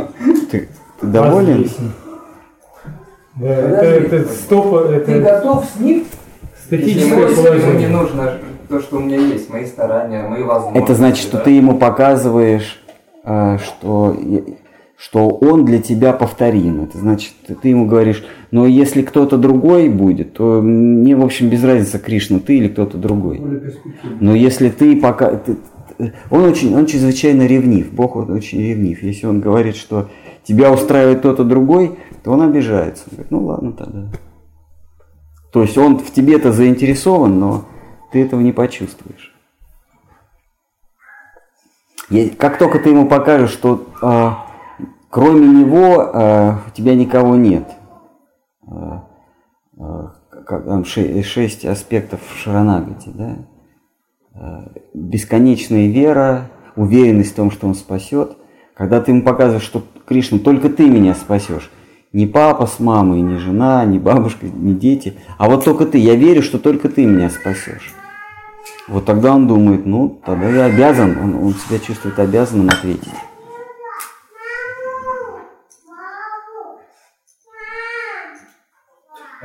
Ты, 0.50 0.68
ты 1.00 1.06
доволен? 1.06 1.68
Да, 3.34 3.48
это, 3.48 3.84
это 4.16 4.32
стопа, 4.32 4.84
Ты 4.88 4.94
это 5.12 5.20
готов 5.20 5.64
с 5.66 5.78
ним? 5.78 6.06
Статическое 6.64 7.18
ему, 7.18 7.28
если 7.28 7.40
ему 7.40 7.54
не 7.54 7.60
положение. 7.60 7.88
нужно 7.88 8.32
то, 8.68 8.80
что 8.80 8.96
у 8.96 9.00
меня 9.00 9.18
есть, 9.18 9.50
мои 9.50 9.66
старания, 9.66 10.26
мои 10.26 10.42
возможности. 10.42 10.82
Это 10.84 10.94
значит, 10.94 11.22
что 11.26 11.36
да? 11.36 11.42
ты 11.44 11.50
ему 11.50 11.76
показываешь, 11.78 12.82
э, 13.24 13.58
что, 13.62 14.16
что 14.96 15.28
он 15.28 15.64
для 15.64 15.80
тебя 15.80 16.12
повторим. 16.12 16.82
Это 16.84 16.98
значит, 16.98 17.32
ты- 17.46 17.68
ему 17.68 17.86
говоришь, 17.86 18.24
но 18.50 18.66
если 18.66 19.02
кто-то 19.02 19.36
другой 19.36 19.88
будет, 19.90 20.32
то 20.32 20.60
мне, 20.62 21.14
в 21.14 21.22
общем, 21.24 21.48
без 21.50 21.62
разницы, 21.62 21.98
Кришна, 21.98 22.38
ты 22.38 22.56
или 22.58 22.68
кто-то 22.68 22.96
другой. 22.96 23.42
Но 24.20 24.34
если 24.34 24.70
ты 24.70 24.98
пока... 25.00 25.36
ты- 25.36 25.58
он, 26.30 26.44
очень, 26.44 26.74
он 26.74 26.86
чрезвычайно 26.86 27.46
ревнив, 27.46 27.92
Бог 27.92 28.16
очень 28.16 28.60
ревнив. 28.60 29.02
Если 29.02 29.26
он 29.26 29.40
говорит, 29.40 29.76
что 29.76 30.08
тебя 30.44 30.72
устраивает 30.72 31.18
кто-то 31.20 31.44
другой, 31.44 31.98
то 32.22 32.32
он 32.32 32.42
обижается. 32.42 33.04
Он 33.10 33.16
говорит, 33.16 33.30
ну 33.30 33.44
ладно 33.44 33.72
тогда. 33.72 34.08
То 35.52 35.62
есть 35.62 35.78
он 35.78 35.98
в 35.98 36.10
тебе-то 36.10 36.52
заинтересован, 36.52 37.38
но 37.38 37.64
ты 38.12 38.22
этого 38.22 38.40
не 38.40 38.52
почувствуешь. 38.52 39.32
И 42.10 42.28
Как 42.28 42.58
только 42.58 42.78
ты 42.78 42.90
ему 42.90 43.08
покажешь, 43.08 43.50
что 43.50 43.86
а, 44.02 44.45
кроме 45.16 45.46
него 45.46 46.10
а, 46.12 46.60
у 46.68 46.70
тебя 46.76 46.94
никого 46.94 47.36
нет, 47.36 47.66
там 50.46 50.84
ше- 50.84 51.22
шесть 51.22 51.64
аспектов 51.64 52.20
Шаранагати, 52.36 53.08
да? 53.14 53.38
Бесконечная 54.92 55.86
вера, 55.86 56.50
уверенность 56.76 57.32
в 57.32 57.34
том, 57.34 57.50
что 57.50 57.66
он 57.66 57.74
спасет. 57.74 58.36
Когда 58.74 59.00
ты 59.00 59.12
ему 59.12 59.22
показываешь, 59.22 59.64
что 59.64 59.82
Кришна, 60.06 60.38
только 60.38 60.68
ты 60.68 60.86
меня 60.86 61.14
спасешь. 61.14 61.70
Не 62.12 62.26
папа 62.26 62.66
с 62.66 62.78
мамой, 62.78 63.22
не 63.22 63.38
жена, 63.38 63.86
не 63.86 63.98
бабушка, 63.98 64.46
не 64.46 64.74
дети, 64.74 65.14
а 65.38 65.48
вот 65.48 65.64
только 65.64 65.86
ты. 65.86 65.96
Я 65.96 66.14
верю, 66.14 66.42
что 66.42 66.58
только 66.58 66.90
ты 66.90 67.06
меня 67.06 67.30
спасешь. 67.30 67.94
Вот 68.86 69.06
тогда 69.06 69.34
он 69.34 69.46
думает, 69.46 69.86
ну, 69.86 70.20
тогда 70.26 70.50
я 70.50 70.64
обязан, 70.66 71.16
он, 71.18 71.34
он 71.42 71.54
себя 71.54 71.78
чувствует 71.78 72.18
обязанным 72.18 72.68
ответить. 72.68 73.08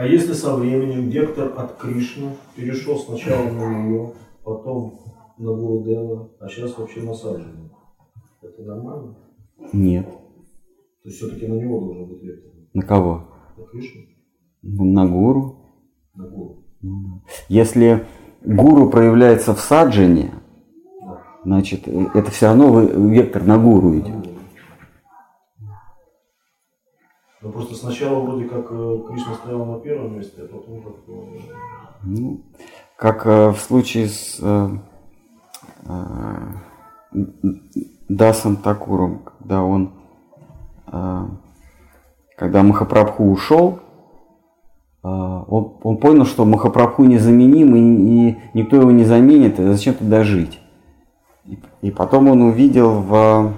А 0.01 0.07
если 0.07 0.33
со 0.33 0.55
временем 0.55 1.09
вектор 1.09 1.53
от 1.55 1.77
Кришны 1.77 2.31
перешел 2.55 2.97
сначала 2.97 3.43
на 3.51 3.83
нее, 3.83 4.13
потом 4.43 4.95
на 5.37 5.53
Гурудева, 5.53 6.31
а 6.39 6.47
сейчас 6.47 6.75
вообще 6.75 7.01
на 7.01 7.13
Саджина, 7.13 7.69
это 8.41 8.63
нормально? 8.63 9.15
Нет. 9.73 10.07
То 10.07 11.09
есть 11.09 11.17
все-таки 11.17 11.45
на 11.45 11.53
него 11.53 11.81
должен 11.81 12.07
быть 12.07 12.23
вектор. 12.23 12.51
На 12.73 12.81
кого? 12.81 13.27
На 13.55 13.63
Кришну? 13.65 14.01
Ну, 14.63 14.85
На 14.85 15.05
гуру. 15.05 15.55
На 16.15 16.27
Гуру. 16.27 16.63
Если 17.47 18.03
гуру 18.43 18.89
проявляется 18.89 19.53
в 19.53 19.59
саджане, 19.59 20.31
значит, 21.45 21.87
э, 21.87 22.07
это 22.15 22.31
все 22.31 22.47
равно 22.47 22.81
вектор 22.81 23.43
на 23.43 23.59
гуру 23.59 23.99
идет. 23.99 24.30
Ну 27.41 27.51
просто 27.51 27.73
сначала 27.73 28.19
вроде 28.19 28.45
как 28.45 28.67
э, 28.69 28.99
Кришна 29.07 29.33
стоял 29.33 29.65
на 29.65 29.79
первом 29.79 30.15
месте, 30.15 30.43
а 30.43 30.47
потом 30.47 30.81
как 30.81 30.93
э, 31.07 31.39
Ну, 32.03 32.41
как 32.95 33.25
э, 33.25 33.49
в 33.49 33.59
случае 33.59 34.07
с 34.07 34.39
Дасом 38.07 38.57
Такуром, 38.57 39.23
когда 39.23 39.63
он, 39.63 39.93
когда 42.37 42.61
Махапрабху 42.61 43.23
ушел, 43.23 43.79
он, 45.01 45.73
он 45.81 45.97
понял, 45.97 46.25
что 46.25 46.45
Махапрабху 46.45 47.03
незаменим, 47.03 47.75
и, 47.75 47.79
и 48.29 48.37
никто 48.53 48.75
его 48.75 48.91
не 48.91 49.03
заменит, 49.03 49.59
и 49.59 49.65
зачем 49.65 49.95
туда 49.95 50.23
жить. 50.23 50.59
И, 51.45 51.59
и 51.81 51.91
потом 51.91 52.29
он 52.29 52.43
увидел 52.43 53.01
в 53.01 53.53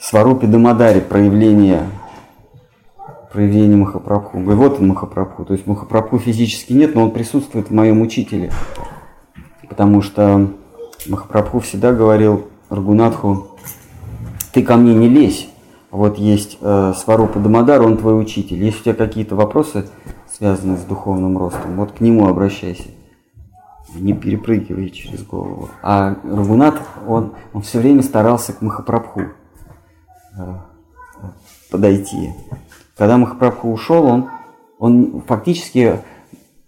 Сварупе 0.00 0.46
Дамадаре 0.46 1.02
проявление 1.02 1.86
проявление 3.30 3.76
Махапрабху. 3.76 4.38
Он 4.38 4.44
говорит, 4.44 4.62
вот 4.62 4.80
он 4.80 4.88
Махапрабху. 4.88 5.44
То 5.44 5.52
есть 5.52 5.66
Махапрабху 5.66 6.18
физически 6.18 6.72
нет, 6.72 6.94
но 6.94 7.02
он 7.02 7.10
присутствует 7.10 7.68
в 7.68 7.74
моем 7.74 8.00
учителе. 8.00 8.50
Потому 9.68 10.02
что 10.02 10.48
Махапрабху 11.06 11.60
всегда 11.60 11.92
говорил 11.92 12.48
Рагунатху, 12.70 13.58
ты 14.52 14.62
ко 14.62 14.76
мне 14.76 14.94
не 14.94 15.08
лезь. 15.08 15.48
Вот 15.90 16.18
есть 16.18 16.58
э, 16.60 16.92
Сварупа 16.96 17.38
Дамадар, 17.38 17.82
он 17.82 17.96
твой 17.96 18.20
учитель. 18.20 18.62
Если 18.62 18.80
у 18.80 18.82
тебя 18.84 18.94
какие-то 18.94 19.36
вопросы, 19.36 19.88
связанные 20.32 20.78
с 20.78 20.82
духовным 20.82 21.36
ростом, 21.36 21.76
вот 21.76 21.92
к 21.92 22.00
нему 22.00 22.26
обращайся. 22.26 22.88
Не 23.94 24.12
перепрыгивай 24.14 24.90
через 24.90 25.24
голову. 25.24 25.68
А 25.82 26.16
Рагунат, 26.24 26.80
он, 27.06 27.34
он 27.52 27.62
все 27.62 27.80
время 27.80 28.02
старался 28.02 28.52
к 28.52 28.62
Махапрабху 28.62 29.22
подойти. 31.70 32.30
Когда 32.96 33.16
Махапрабху 33.16 33.70
ушел, 33.70 34.04
он, 34.04 34.28
он 34.78 35.22
фактически 35.26 36.00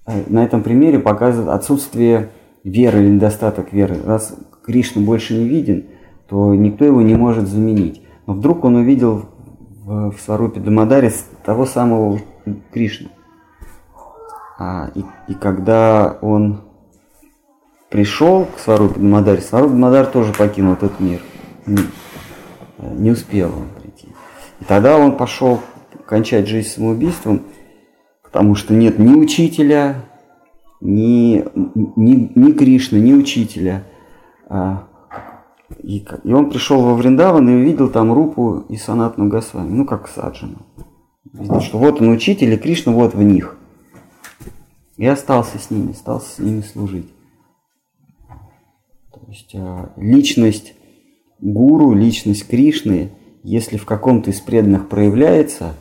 э, 0.06 0.22
на 0.28 0.44
этом 0.44 0.62
примере 0.62 0.98
показывает 0.98 1.50
отсутствие 1.50 2.30
веры 2.64 3.00
или 3.00 3.10
недостаток 3.10 3.72
веры. 3.72 3.98
Раз 4.04 4.34
Кришна 4.64 5.02
больше 5.02 5.34
не 5.34 5.46
виден, 5.46 5.86
то 6.28 6.54
никто 6.54 6.84
его 6.84 7.02
не 7.02 7.14
может 7.14 7.48
заменить. 7.48 8.02
Но 8.26 8.34
вдруг 8.34 8.64
он 8.64 8.76
увидел 8.76 9.26
в, 9.84 10.12
в 10.12 10.20
Сварупе 10.20 10.60
Дамадаре 10.60 11.12
того 11.44 11.66
самого 11.66 12.20
Кришну. 12.72 13.08
А, 14.58 14.90
и, 14.94 15.04
и 15.28 15.34
когда 15.34 16.18
он 16.22 16.62
пришел 17.90 18.46
к 18.46 18.58
Сварупе 18.60 19.00
Мадаре, 19.00 19.40
Сварупа 19.40 19.74
Мадар 19.74 20.06
тоже 20.06 20.32
покинул 20.32 20.74
этот 20.74 20.98
мир. 21.00 21.20
Не, 22.82 23.02
не 23.02 23.10
успел 23.10 23.48
он 23.48 23.68
прийти. 23.80 24.08
И 24.60 24.64
тогда 24.64 24.98
он 24.98 25.16
пошел 25.16 25.60
кончать 26.06 26.46
жизнь 26.46 26.68
самоубийством, 26.68 27.42
потому 28.22 28.54
что 28.54 28.74
нет 28.74 28.98
ни 28.98 29.14
учителя, 29.14 30.04
ни, 30.80 31.44
ни, 31.96 32.32
ни 32.38 32.52
Кришны, 32.52 32.96
ни 32.96 33.12
учителя. 33.12 33.84
А, 34.48 34.88
и, 35.82 36.04
и 36.24 36.32
он 36.32 36.50
пришел 36.50 36.82
во 36.82 36.94
Вриндаван 36.94 37.48
и 37.48 37.54
увидел 37.54 37.88
там 37.88 38.12
Рупу 38.12 38.64
и 38.68 38.76
Санатну 38.76 39.28
Госвами, 39.28 39.70
ну 39.70 39.86
как 39.86 40.08
Саджану. 40.08 40.66
Видел, 41.32 41.60
что 41.60 41.78
вот 41.78 42.00
он 42.00 42.10
учитель, 42.10 42.52
и 42.52 42.58
Кришна 42.58 42.92
вот 42.92 43.14
в 43.14 43.22
них. 43.22 43.56
И 44.96 45.06
остался 45.06 45.58
с 45.58 45.70
ними, 45.70 45.92
стал 45.92 46.20
с 46.20 46.38
ними 46.38 46.60
служить. 46.60 47.10
То 49.12 49.20
есть 49.28 49.54
а, 49.54 49.92
личность 49.96 50.74
гуру, 51.42 51.92
личность 51.92 52.48
Кришны, 52.48 53.10
если 53.42 53.76
в 53.76 53.84
каком-то 53.84 54.30
из 54.30 54.40
преданных 54.40 54.88
проявляется, 54.88 55.74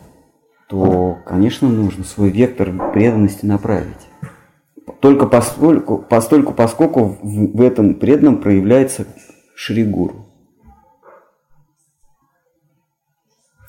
то, 0.67 1.19
конечно, 1.25 1.69
нужно 1.69 2.03
свой 2.03 2.29
вектор 2.29 2.73
преданности 2.91 3.45
направить. 3.45 4.07
Только 4.99 5.27
постольку, 5.27 5.97
постольку, 5.97 6.53
поскольку 6.53 7.17
в, 7.21 7.57
в 7.57 7.61
этом 7.61 7.95
преданном 7.95 8.37
проявляется 8.37 9.05
Шри 9.55 9.83
Гуру. 9.83 10.27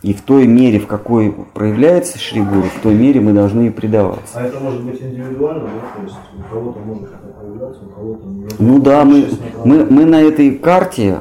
И 0.03 0.15
в 0.15 0.23
той 0.23 0.47
мере, 0.47 0.81
в 0.81 0.87
какой 0.87 1.33
проявляется 1.33 2.19
Шри 2.19 2.41
Гуру, 2.41 2.63
в 2.63 2.81
той 2.83 2.95
мере 2.95 3.21
мы 3.21 3.33
должны 3.33 3.69
и 3.69 3.71
предаваться. 3.71 4.39
А 4.39 4.43
это 4.43 4.59
может 4.59 4.83
быть 4.83 5.01
индивидуально, 5.01 5.65
да? 5.65 5.97
То 5.97 6.03
есть 6.03 6.17
у 6.39 6.53
кого-то 6.53 6.81
может 6.81 7.05
это 7.05 7.29
проявляться, 7.29 7.85
у 7.85 7.89
кого-то. 7.89 8.27
Ну 8.59 8.81
да, 8.81 9.05
мы, 9.05 9.29
мы, 9.65 9.85
мы 9.85 10.05
на 10.05 10.21
этой 10.21 10.57
карте 10.57 11.21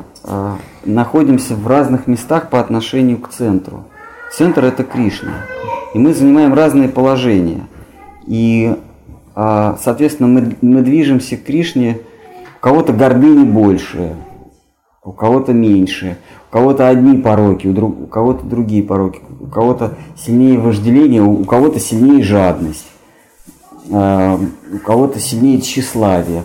находимся 0.85 1.55
в 1.55 1.67
разных 1.67 2.07
местах 2.07 2.49
по 2.49 2.59
отношению 2.59 3.19
к 3.19 3.29
центру. 3.29 3.85
Центр 4.31 4.65
это 4.65 4.83
Кришна. 4.83 5.45
И 5.93 5.99
мы 5.99 6.13
занимаем 6.13 6.53
разные 6.53 6.87
положения. 6.87 7.67
И, 8.25 8.75
а, 9.35 9.77
соответственно, 9.81 10.29
мы, 10.29 10.55
мы 10.61 10.81
движемся 10.81 11.37
к 11.37 11.43
Кришне, 11.43 11.99
у 12.57 12.61
кого-то 12.61 12.93
гордыни 12.93 13.43
больше, 13.43 14.15
у 15.03 15.11
кого-то 15.11 15.51
меньше, 15.51 16.17
у 16.49 16.53
кого-то 16.53 16.87
одни 16.87 17.17
пороки, 17.17 17.67
у, 17.67 17.73
друг, 17.73 18.03
у 18.03 18.07
кого-то 18.07 18.45
другие 18.45 18.83
пороки, 18.83 19.19
у 19.39 19.47
кого-то 19.47 19.97
сильнее 20.15 20.59
вожделение, 20.59 21.23
у 21.23 21.43
кого-то 21.43 21.79
сильнее 21.79 22.23
жадность, 22.23 22.85
э, 23.89 24.37
у 24.73 24.77
кого-то 24.77 25.19
сильнее 25.19 25.59
тщеславие. 25.59 26.43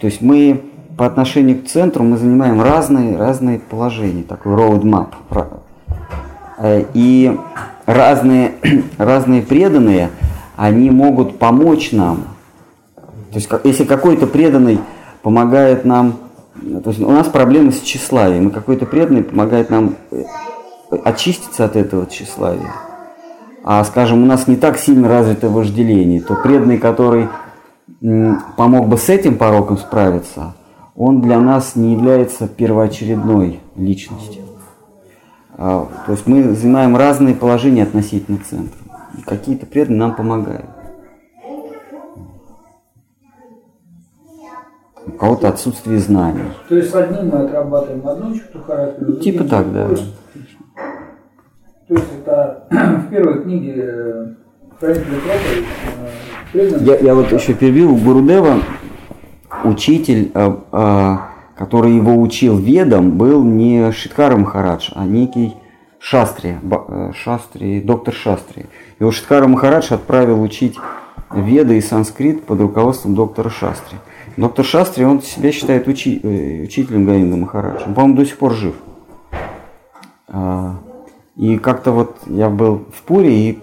То 0.00 0.06
есть 0.06 0.22
мы 0.22 0.69
по 1.00 1.06
отношению 1.06 1.62
к 1.62 1.66
центру 1.66 2.04
мы 2.04 2.18
занимаем 2.18 2.60
разные, 2.60 3.16
разные 3.16 3.58
положения, 3.58 4.22
такой 4.22 4.52
roadmap. 4.52 5.08
Э, 6.58 6.84
и 6.92 7.40
разные, 7.86 8.52
разные 8.98 9.40
преданные, 9.40 10.10
они 10.56 10.90
могут 10.90 11.38
помочь 11.38 11.92
нам. 11.92 12.24
То 13.30 13.36
есть 13.36 13.48
если 13.64 13.84
какой-то 13.84 14.26
преданный 14.26 14.78
помогает 15.22 15.86
нам 15.86 16.18
то 16.84 16.90
есть 16.90 17.00
у 17.00 17.10
нас 17.10 17.28
проблемы 17.28 17.72
с 17.72 17.80
тщеславием, 17.80 18.48
и 18.48 18.52
какой-то 18.52 18.84
преданный 18.84 19.22
помогает 19.22 19.70
нам 19.70 19.94
э, 20.10 20.22
очиститься 21.02 21.64
от 21.64 21.76
этого 21.76 22.04
тщеславия. 22.04 22.74
А, 23.64 23.82
скажем, 23.84 24.22
у 24.22 24.26
нас 24.26 24.46
не 24.46 24.56
так 24.56 24.76
сильно 24.76 25.08
развито 25.08 25.48
вожделение, 25.48 26.20
то 26.20 26.34
преданный, 26.34 26.76
который 26.76 27.28
помог 28.58 28.88
бы 28.88 28.98
с 28.98 29.08
этим 29.08 29.38
пороком 29.38 29.78
справиться, 29.78 30.54
он 31.02 31.22
для 31.22 31.40
нас 31.40 31.76
не 31.76 31.94
является 31.94 32.46
первоочередной 32.46 33.60
личностью. 33.74 34.42
А, 35.56 35.88
то 36.04 36.12
есть 36.12 36.26
мы 36.26 36.54
занимаем 36.54 36.94
разные 36.94 37.34
положения 37.34 37.84
относительно 37.84 38.38
центра. 38.38 38.78
Какие-то 39.24 39.64
преданные 39.64 40.00
нам 40.00 40.14
помогают. 40.14 40.66
у 45.06 45.12
кого-то 45.12 45.48
отсутствие 45.48 45.98
знаний. 45.98 46.42
То 46.68 46.76
есть 46.76 46.90
с 46.90 46.94
одним 46.94 47.30
мы 47.30 47.44
отрабатываем 47.44 48.06
одну 48.06 48.34
черту 48.34 48.60
характера. 48.60 49.12
Типа 49.12 49.44
так, 49.44 49.72
да. 49.72 49.88
То 49.88 51.94
есть 51.94 52.06
это 52.20 52.66
в 52.70 53.10
первой 53.10 53.42
книге 53.42 53.74
э, 53.76 54.26
хранителя 54.78 55.06
проповедь. 56.52 56.52
Э, 56.52 56.84
я, 56.84 56.98
я 56.98 57.14
вот 57.14 57.32
еще 57.32 57.54
перебил 57.54 57.96
Гурудева, 57.96 58.58
учитель, 59.64 60.30
э, 60.34 61.16
который 61.56 61.94
его 61.94 62.20
учил 62.20 62.58
ведам, 62.58 63.12
был 63.12 63.42
не 63.44 63.92
Шиткара 63.92 64.36
Махарадж, 64.36 64.90
а 64.94 65.04
некий 65.04 65.54
Шастри, 65.98 66.58
Шастри, 67.14 67.80
доктор 67.80 68.14
Шастри. 68.14 68.66
Его 68.98 69.10
Шиткара 69.10 69.46
Махарадж 69.46 69.92
отправил 69.92 70.40
учить 70.42 70.76
веды 71.30 71.78
и 71.78 71.80
санскрит 71.80 72.44
под 72.44 72.60
руководством 72.60 73.14
доктора 73.14 73.50
Шастри. 73.50 73.98
Доктор 74.36 74.64
Шастри, 74.64 75.04
он 75.04 75.22
себя 75.22 75.52
считает 75.52 75.88
учи, 75.88 76.20
э, 76.22 76.62
учителем 76.62 77.04
Гаинда 77.04 77.36
Махараджа. 77.36 77.84
Он, 77.86 77.94
по-моему, 77.94 78.16
до 78.16 78.24
сих 78.24 78.38
пор 78.38 78.54
жив. 78.54 78.74
А, 80.28 80.76
и 81.36 81.58
как-то 81.58 81.92
вот 81.92 82.16
я 82.26 82.48
был 82.48 82.86
в 82.94 83.02
Пуре, 83.02 83.50
и 83.50 83.58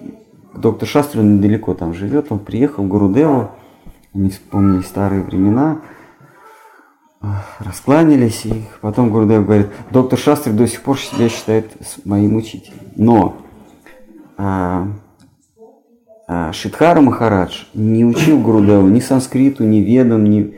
доктор 0.53 0.87
Шастри, 0.87 1.21
он 1.21 1.37
недалеко 1.37 1.73
там 1.73 1.93
живет, 1.93 2.27
он 2.31 2.39
приехал 2.39 2.83
в 2.83 2.87
Гурудеву, 2.87 3.51
они 4.17 4.29
вспомнили 4.29 4.81
старые 4.81 5.21
времена, 5.21 5.81
раскланялись, 7.59 8.45
и 8.45 8.63
потом 8.81 9.11
Гурудев 9.11 9.45
говорит, 9.45 9.67
доктор 9.91 10.17
Шастри 10.17 10.51
до 10.51 10.67
сих 10.67 10.81
пор 10.81 10.99
себя 10.99 11.29
считает 11.29 11.71
моим 12.03 12.35
учителем. 12.35 12.79
Но 12.95 13.37
а, 14.37 14.87
а, 16.27 16.51
Шидхара 16.51 16.99
Махарадж 16.99 17.65
не 17.75 18.05
учил 18.05 18.39
Гурудеву 18.41 18.87
ни 18.87 18.99
санскриту, 19.01 19.63
ни 19.63 19.77
ведам, 19.77 20.23
ни... 20.23 20.55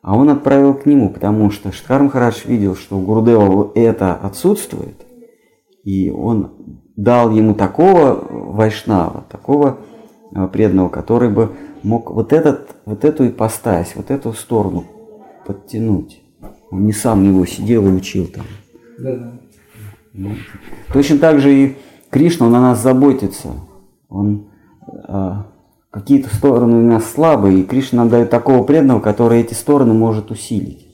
а 0.00 0.16
он 0.16 0.30
отправил 0.30 0.72
к 0.72 0.86
нему, 0.86 1.10
потому 1.10 1.50
что 1.50 1.72
Шидхара 1.72 2.04
Махарадж 2.04 2.46
видел, 2.46 2.74
что 2.74 2.96
у 2.96 3.02
Гурудева 3.02 3.72
это 3.74 4.14
отсутствует, 4.14 5.04
и 5.84 6.10
он 6.10 6.52
дал 6.96 7.30
ему 7.32 7.54
такого 7.54 8.26
вайшнава, 8.30 9.24
такого 9.28 9.78
а, 10.34 10.48
преданного, 10.48 10.88
который 10.88 11.28
бы 11.28 11.52
мог 11.82 12.10
вот, 12.10 12.32
этот, 12.32 12.76
вот 12.84 13.04
эту 13.04 13.28
ипостась, 13.28 13.92
вот 13.94 14.10
эту 14.10 14.32
сторону 14.32 14.84
подтянуть. 15.46 16.22
Он 16.70 16.84
не 16.84 16.92
сам 16.92 17.24
его 17.24 17.46
сидел 17.46 17.86
и 17.86 17.90
учил 17.90 18.26
там. 18.26 18.44
Да. 18.98 19.32
Ну, 20.12 20.34
точно 20.92 21.18
так 21.18 21.40
же 21.40 21.54
и 21.54 21.76
Кришна, 22.10 22.46
он 22.46 22.54
о 22.54 22.60
нас 22.60 22.82
заботится. 22.82 23.48
Он 24.08 24.48
а, 25.06 25.46
какие-то 25.90 26.34
стороны 26.34 26.76
у 26.76 26.82
нас 26.82 27.10
слабые, 27.10 27.60
и 27.60 27.64
Кришна 27.64 27.98
нам 27.98 28.08
дает 28.08 28.30
такого 28.30 28.64
преданного, 28.64 29.00
который 29.00 29.40
эти 29.40 29.54
стороны 29.54 29.94
может 29.94 30.30
усилить. 30.30 30.86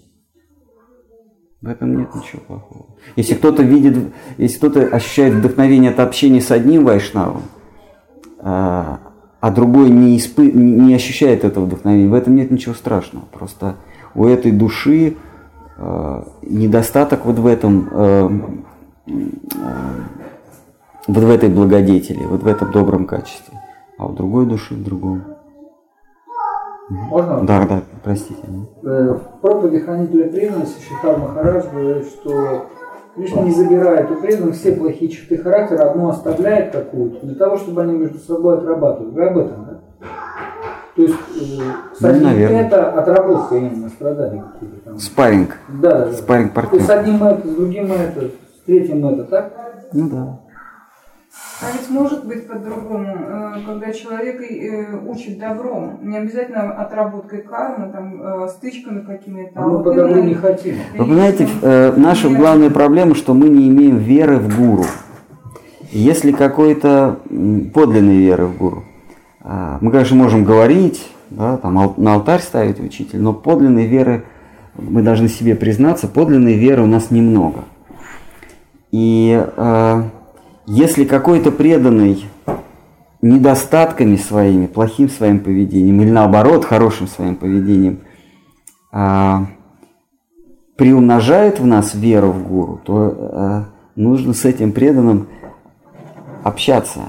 В 1.60 1.68
этом 1.68 1.96
нет 1.96 2.14
ничего 2.14 2.42
плохого. 2.46 2.86
Если 3.16 3.34
кто-то 3.34 3.62
видит, 3.62 4.12
если 4.36 4.58
кто-то 4.58 4.82
ощущает 4.82 5.34
вдохновение 5.34 5.92
от 5.92 6.00
общения 6.00 6.42
с 6.42 6.50
одним 6.50 6.84
вайшнавом, 6.84 7.42
а, 8.38 9.13
а 9.44 9.50
другой 9.50 9.90
не, 9.90 10.16
испы, 10.16 10.50
не 10.50 10.94
ощущает 10.94 11.44
этого 11.44 11.66
вдохновения, 11.66 12.08
в 12.08 12.14
этом 12.14 12.34
нет 12.34 12.50
ничего 12.50 12.74
страшного. 12.74 13.24
Просто 13.30 13.76
у 14.14 14.24
этой 14.26 14.52
души 14.52 15.16
а, 15.76 16.26
недостаток 16.42 17.26
вот 17.26 17.38
в 17.38 17.46
этом, 17.46 18.64
вот 21.06 21.24
в 21.24 21.30
этой 21.30 21.50
благодетели, 21.50 22.24
вот 22.24 22.42
в 22.42 22.46
этом 22.46 22.72
добром 22.72 23.06
качестве 23.06 23.54
а 23.98 24.06
у 24.06 24.12
другой 24.12 24.46
души 24.46 24.74
в 24.74 24.82
другом. 24.82 25.24
Можно? 26.88 27.44
Да, 27.44 27.66
да, 27.66 27.82
простите. 28.02 28.40
Э, 28.82 29.14
в 29.14 29.40
проповеди 29.40 29.80
хранителя 29.80 30.28
преданности 30.30 30.82
Шихар 30.82 31.18
Махарадж 31.18 31.66
говорит, 31.72 32.06
что 32.08 32.66
Кришна 33.14 33.42
не 33.42 33.52
забирает 33.52 34.10
у 34.10 34.16
преданных 34.16 34.56
все 34.56 34.72
плохие 34.72 35.10
черты 35.10 35.38
характера, 35.38 35.90
одну 35.90 36.08
оставляет 36.08 36.72
какую-то, 36.72 37.24
для 37.24 37.36
того, 37.36 37.56
чтобы 37.56 37.82
они 37.82 37.94
между 37.96 38.18
собой 38.18 38.58
отрабатывали. 38.58 39.10
Вы 39.10 39.24
об 39.24 39.38
этом, 39.38 39.66
да? 39.66 40.06
То 40.96 41.02
есть, 41.02 41.14
э, 41.14 41.96
с 41.96 42.00
ну, 42.00 42.08
одним 42.08 42.28
это 42.28 42.90
отработка 42.90 43.56
именно 43.56 43.88
страданий 43.88 44.42
какие-то 44.52 44.84
там. 44.84 44.98
Спарринг. 44.98 45.56
Да, 45.80 46.06
да. 46.06 46.12
Спарринг 46.12 46.52
партнер. 46.52 46.82
С 46.82 46.90
одним 46.90 47.22
это, 47.22 47.48
с 47.48 47.54
другим 47.54 47.92
это, 47.92 48.20
с 48.20 48.64
третьим 48.66 49.06
это, 49.06 49.24
так? 49.24 49.52
Ну 49.92 50.08
да. 50.08 50.40
А 51.60 51.66
ведь 51.72 51.88
может 51.88 52.26
быть 52.26 52.46
по-другому, 52.46 53.16
э, 53.16 53.54
когда 53.64 53.92
человек 53.92 54.40
э, 54.40 54.98
учит 55.06 55.38
добром, 55.38 55.98
не 56.02 56.18
обязательно 56.18 56.72
отработкой 56.72 57.42
кармы, 57.42 57.92
там, 57.92 58.22
э, 58.22 58.48
стычками 58.48 59.00
какими-то. 59.00 59.52
А 59.54 59.66
мы 59.66 59.82
по 59.82 59.94
добру 59.94 60.22
не 60.22 60.34
хотим. 60.34 60.76
Вы 60.96 61.04
понимаете, 61.04 61.48
наша 61.96 62.28
главная 62.28 62.70
проблема, 62.70 63.14
что 63.14 63.34
мы 63.34 63.48
не 63.48 63.68
имеем 63.68 63.98
веры 63.98 64.38
в 64.38 64.56
гуру. 64.56 64.84
Если 65.90 66.32
какой-то 66.32 67.20
подлинной 67.72 68.16
веры 68.16 68.46
в 68.46 68.56
гуру, 68.56 68.84
а, 69.40 69.78
мы, 69.80 69.92
конечно, 69.92 70.16
можем 70.16 70.42
говорить, 70.42 71.06
да, 71.30 71.56
там, 71.58 71.94
на 71.96 72.14
алтарь 72.14 72.40
ставить 72.40 72.80
учитель, 72.80 73.20
но 73.20 73.32
подлинной 73.32 73.86
веры, 73.86 74.24
мы 74.76 75.02
должны 75.02 75.28
себе 75.28 75.54
признаться, 75.54 76.08
подлинной 76.08 76.54
веры 76.54 76.82
у 76.82 76.86
нас 76.86 77.12
немного. 77.12 77.64
И 78.90 79.40
э, 79.56 80.02
если 80.66 81.04
какой-то 81.04 81.50
преданный 81.50 82.24
недостатками 83.22 84.16
своими, 84.16 84.66
плохим 84.66 85.08
своим 85.08 85.40
поведением, 85.40 86.00
или 86.02 86.10
наоборот, 86.10 86.64
хорошим 86.64 87.06
своим 87.06 87.36
поведением, 87.36 88.00
а, 88.92 89.46
приумножает 90.76 91.60
в 91.60 91.66
нас 91.66 91.94
веру 91.94 92.32
в 92.32 92.46
гуру, 92.46 92.80
то 92.84 92.96
а, 92.96 93.64
нужно 93.96 94.34
с 94.34 94.44
этим 94.44 94.72
преданным 94.72 95.28
общаться. 96.42 97.00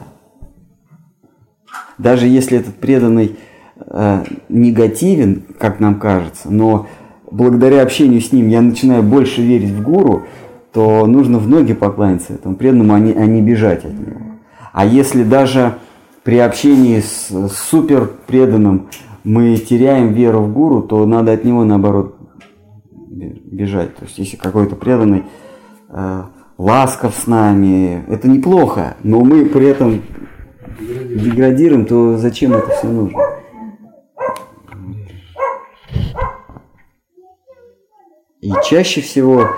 Даже 1.97 2.27
если 2.27 2.59
этот 2.59 2.75
преданный 2.75 3.37
а, 3.77 4.23
негативен, 4.49 5.43
как 5.59 5.79
нам 5.79 5.99
кажется, 5.99 6.49
но 6.49 6.87
благодаря 7.29 7.81
общению 7.81 8.21
с 8.21 8.31
ним 8.31 8.47
я 8.47 8.61
начинаю 8.61 9.03
больше 9.03 9.41
верить 9.41 9.71
в 9.71 9.81
гуру, 9.81 10.23
то 10.75 11.07
нужно 11.07 11.37
в 11.39 11.47
ноги 11.47 11.71
покланяться 11.71 12.33
этому 12.33 12.57
преданному, 12.57 12.95
а 12.95 12.99
не, 12.99 13.13
а 13.13 13.25
не 13.25 13.41
бежать 13.41 13.85
от 13.85 13.93
него. 13.93 14.19
А 14.73 14.85
если 14.85 15.23
даже 15.23 15.75
при 16.23 16.37
общении 16.37 16.99
с, 16.99 17.29
супер 17.69 18.11
преданным 18.27 18.89
мы 19.23 19.55
теряем 19.55 20.11
веру 20.11 20.41
в 20.41 20.51
гуру, 20.51 20.81
то 20.81 21.05
надо 21.05 21.31
от 21.31 21.45
него 21.45 21.63
наоборот 21.63 22.17
бежать. 23.09 23.95
То 23.95 24.03
есть 24.03 24.17
если 24.17 24.35
какой-то 24.35 24.75
преданный 24.75 25.23
э, 25.87 26.23
ласков 26.57 27.15
с 27.15 27.25
нами, 27.25 28.03
это 28.09 28.27
неплохо, 28.27 28.97
но 29.01 29.21
мы 29.21 29.45
при 29.45 29.67
этом 29.67 30.01
деградируем, 30.77 31.85
то 31.85 32.17
зачем 32.17 32.53
это 32.53 32.67
все 32.71 32.87
нужно? 32.87 33.17
И 38.41 38.51
чаще 38.69 38.99
всего 38.99 39.51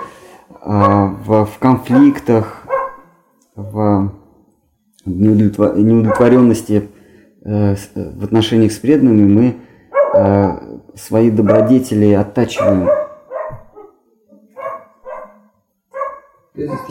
в, 0.68 1.46
в 1.46 1.58
конфликтах, 1.58 2.66
в 3.56 4.12
неудовлетворенности 5.06 6.90
э, 7.42 7.74
в 7.94 8.24
отношениях 8.24 8.72
с 8.72 8.76
преданными 8.76 9.32
мы 9.32 9.56
э, 10.14 10.78
свои 10.94 11.30
добродетели 11.30 12.12
оттачиваем. 12.12 12.90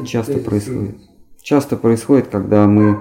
Часто 0.05 0.39
происходит. 0.39 0.95
Часто 1.43 1.77
происходит, 1.77 2.29
когда 2.29 2.65
мы 2.65 2.99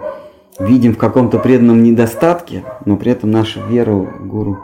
видим 0.58 0.92
в 0.92 0.98
каком-то 0.98 1.38
преданном 1.38 1.82
недостатке, 1.82 2.64
но 2.84 2.98
при 2.98 3.12
этом 3.12 3.30
наша 3.30 3.60
вера 3.66 3.92
в 3.92 4.28
гуру 4.28 4.58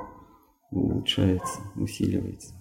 улучшается, 0.71 1.61
усиливается. 1.75 2.53